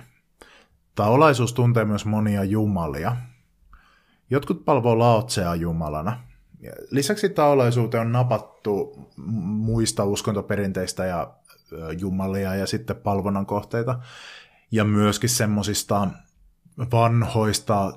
Taolaisuus 0.96 1.54
tuntee 1.54 1.86
myös 1.86 2.06
monia 2.06 2.44
jumalia. 2.44 3.16
Jotkut 4.30 4.66
palvoo 4.66 5.00
laotsea 5.00 5.56
jumalana. 5.56 6.27
Lisäksi 6.92 7.30
taolaisuuteen 7.30 8.02
on 8.02 8.12
napattu 8.12 9.00
muista 9.46 10.06
uskontoperinteistä 10.06 11.06
ja 11.06 11.34
jumalia 12.00 12.56
ja 12.56 12.68
sitten 12.68 12.96
palvonnan 12.96 13.46
kohteita. 13.46 14.00
Ja 14.72 14.84
myöskin 14.84 15.30
semmoisista 15.30 16.08
vanhoista 16.92 17.94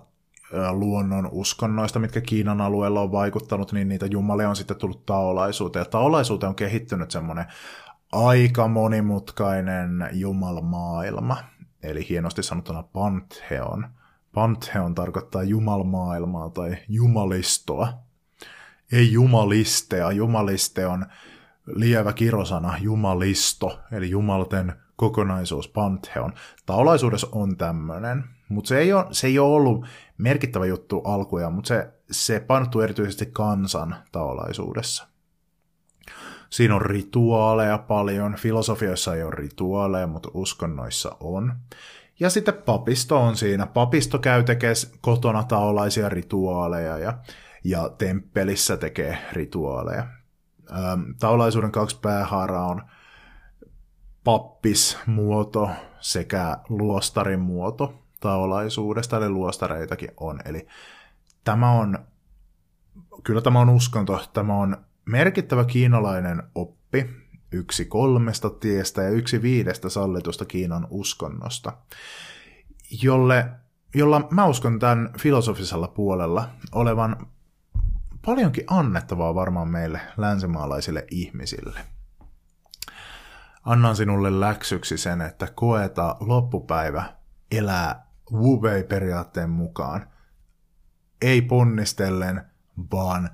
luonnon 0.70 1.28
uskonnoista, 1.32 1.98
mitkä 1.98 2.20
Kiinan 2.20 2.60
alueella 2.60 3.00
on 3.00 3.12
vaikuttanut, 3.12 3.72
niin 3.72 3.88
niitä 3.88 4.06
jumalia 4.06 4.48
on 4.48 4.56
sitten 4.56 4.76
tullut 4.76 5.06
taolaisuuteen. 5.06 5.80
Ja 5.80 5.90
taolaisuuteen 5.90 6.48
on 6.48 6.54
kehittynyt 6.54 7.10
semmoinen 7.10 7.46
aika 8.12 8.68
monimutkainen 8.68 10.08
jumalmaailma, 10.12 11.36
eli 11.82 12.08
hienosti 12.08 12.42
sanottuna 12.42 12.82
pantheon. 12.82 13.88
Pantheon 14.34 14.94
tarkoittaa 14.94 15.42
jumalmaailmaa 15.42 16.50
tai 16.50 16.76
jumalistoa. 16.88 17.92
Ei 18.92 19.12
jumalistea. 19.12 20.12
Jumaliste 20.12 20.86
on 20.86 21.06
lievä 21.66 22.12
kirosana 22.12 22.78
jumalisto, 22.80 23.80
eli 23.92 24.10
jumalten 24.10 24.72
kokonaisuus, 24.96 25.68
pantheon. 25.68 26.32
Taolaisuudessa 26.66 27.28
on 27.32 27.56
tämmöinen, 27.56 28.24
mutta 28.48 28.68
se, 28.68 28.84
se 29.10 29.26
ei 29.26 29.38
ole 29.38 29.54
ollut 29.54 29.86
merkittävä 30.18 30.66
juttu 30.66 31.00
alkuja, 31.00 31.50
mutta 31.50 31.68
se, 31.68 31.92
se 32.10 32.40
painottuu 32.40 32.80
erityisesti 32.80 33.26
kansan 33.26 33.96
taolaisuudessa. 34.12 35.06
Siinä 36.50 36.74
on 36.74 36.82
rituaaleja 36.82 37.78
paljon, 37.78 38.34
filosofioissa 38.34 39.14
ei 39.14 39.22
ole 39.22 39.34
rituaaleja, 39.34 40.06
mutta 40.06 40.28
uskonnoissa 40.34 41.16
on. 41.20 41.52
Ja 42.20 42.30
sitten 42.30 42.54
papisto 42.54 43.20
on 43.20 43.36
siinä. 43.36 43.66
Papisto 43.66 44.18
käy 44.18 44.42
tekee 44.42 44.72
kotona 45.00 45.44
taolaisia 45.44 46.08
rituaaleja 46.08 46.98
ja, 46.98 47.18
ja 47.64 47.88
temppelissä 47.88 48.76
tekee 48.76 49.18
rituaaleja. 49.32 50.06
Taolaisuuden 51.18 51.72
kaksi 51.72 51.98
päähaaraa 52.00 52.66
on 52.66 52.82
pappismuoto 54.24 55.70
sekä 56.00 56.56
luostarin 56.68 57.40
muoto 57.40 57.94
taolaisuudesta, 58.20 59.16
eli 59.16 59.28
luostareitakin 59.28 60.10
on. 60.16 60.40
Eli 60.44 60.66
tämä 61.44 61.72
on, 61.72 61.98
kyllä 63.24 63.40
tämä 63.40 63.60
on 63.60 63.68
uskonto, 63.68 64.26
tämä 64.32 64.54
on 64.54 64.76
merkittävä 65.04 65.64
kiinalainen 65.64 66.42
oppi, 66.54 67.10
yksi 67.52 67.84
kolmesta 67.84 68.50
tiestä 68.50 69.02
ja 69.02 69.08
yksi 69.10 69.42
viidestä 69.42 69.88
sallitusta 69.88 70.44
Kiinan 70.44 70.86
uskonnosta, 70.90 71.72
jolle, 73.02 73.50
jolla 73.94 74.28
mä 74.30 74.46
uskon 74.46 74.78
tämän 74.78 75.10
filosofisella 75.20 75.88
puolella 75.88 76.48
olevan 76.72 77.26
paljonkin 78.26 78.64
annettavaa 78.66 79.34
varmaan 79.34 79.68
meille 79.68 80.00
länsimaalaisille 80.16 81.06
ihmisille. 81.10 81.80
Annan 83.64 83.96
sinulle 83.96 84.40
läksyksi 84.40 84.98
sen, 84.98 85.20
että 85.20 85.48
koeta 85.54 86.16
loppupäivä 86.20 87.04
elää 87.50 88.06
wu 88.32 88.60
periaatteen 88.88 89.50
mukaan. 89.50 90.06
Ei 91.22 91.42
ponnistellen, 91.42 92.44
vaan 92.92 93.30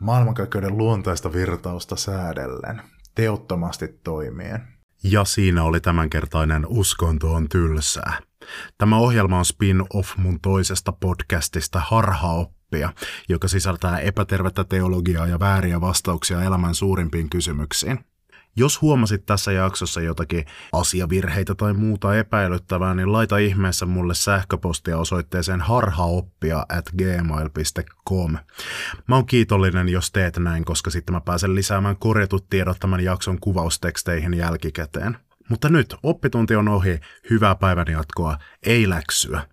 maailmankaikkeuden 0.00 0.78
luontaista 0.78 1.32
virtausta 1.32 1.96
säädellen, 1.96 2.82
teottomasti 3.14 3.88
toimien. 3.88 4.68
Ja 5.02 5.24
siinä 5.24 5.64
oli 5.64 5.80
tämänkertainen 5.80 6.66
Uskonto 6.68 7.32
on 7.32 7.48
tylsää. 7.48 8.18
Tämä 8.78 8.96
ohjelma 8.96 9.38
on 9.38 9.44
spin-off 9.44 10.16
mun 10.16 10.40
toisesta 10.40 10.92
podcastista 10.92 11.80
Harhaoppia, 12.72 12.92
joka 13.28 13.48
sisältää 13.48 13.98
epätervettä 13.98 14.64
teologiaa 14.64 15.26
ja 15.26 15.40
vääriä 15.40 15.80
vastauksia 15.80 16.42
elämän 16.42 16.74
suurimpiin 16.74 17.30
kysymyksiin. 17.30 18.04
Jos 18.56 18.82
huomasit 18.82 19.26
tässä 19.26 19.52
jaksossa 19.52 20.00
jotakin 20.00 20.44
asiavirheitä 20.72 21.54
tai 21.54 21.72
muuta 21.72 22.16
epäilyttävää, 22.16 22.94
niin 22.94 23.12
laita 23.12 23.38
ihmeessä 23.38 23.86
mulle 23.86 24.14
sähköpostia 24.14 24.98
osoitteeseen 24.98 25.60
harhaoppia 25.60 26.66
at 26.68 26.90
gmail.com. 26.98 28.32
Mä 29.08 29.14
oon 29.14 29.26
kiitollinen, 29.26 29.88
jos 29.88 30.10
teet 30.10 30.36
näin, 30.36 30.64
koska 30.64 30.90
sitten 30.90 31.14
mä 31.14 31.20
pääsen 31.20 31.54
lisäämään 31.54 31.96
korjatut 31.96 32.48
tiedot 32.50 32.78
tämän 32.80 33.04
jakson 33.04 33.40
kuvausteksteihin 33.40 34.34
jälkikäteen. 34.34 35.16
Mutta 35.48 35.68
nyt 35.68 35.94
oppitunti 36.02 36.56
on 36.56 36.68
ohi, 36.68 37.00
hyvää 37.30 37.54
päivän 37.54 37.86
jatkoa, 37.90 38.38
ei 38.62 38.88
läksyä. 38.88 39.42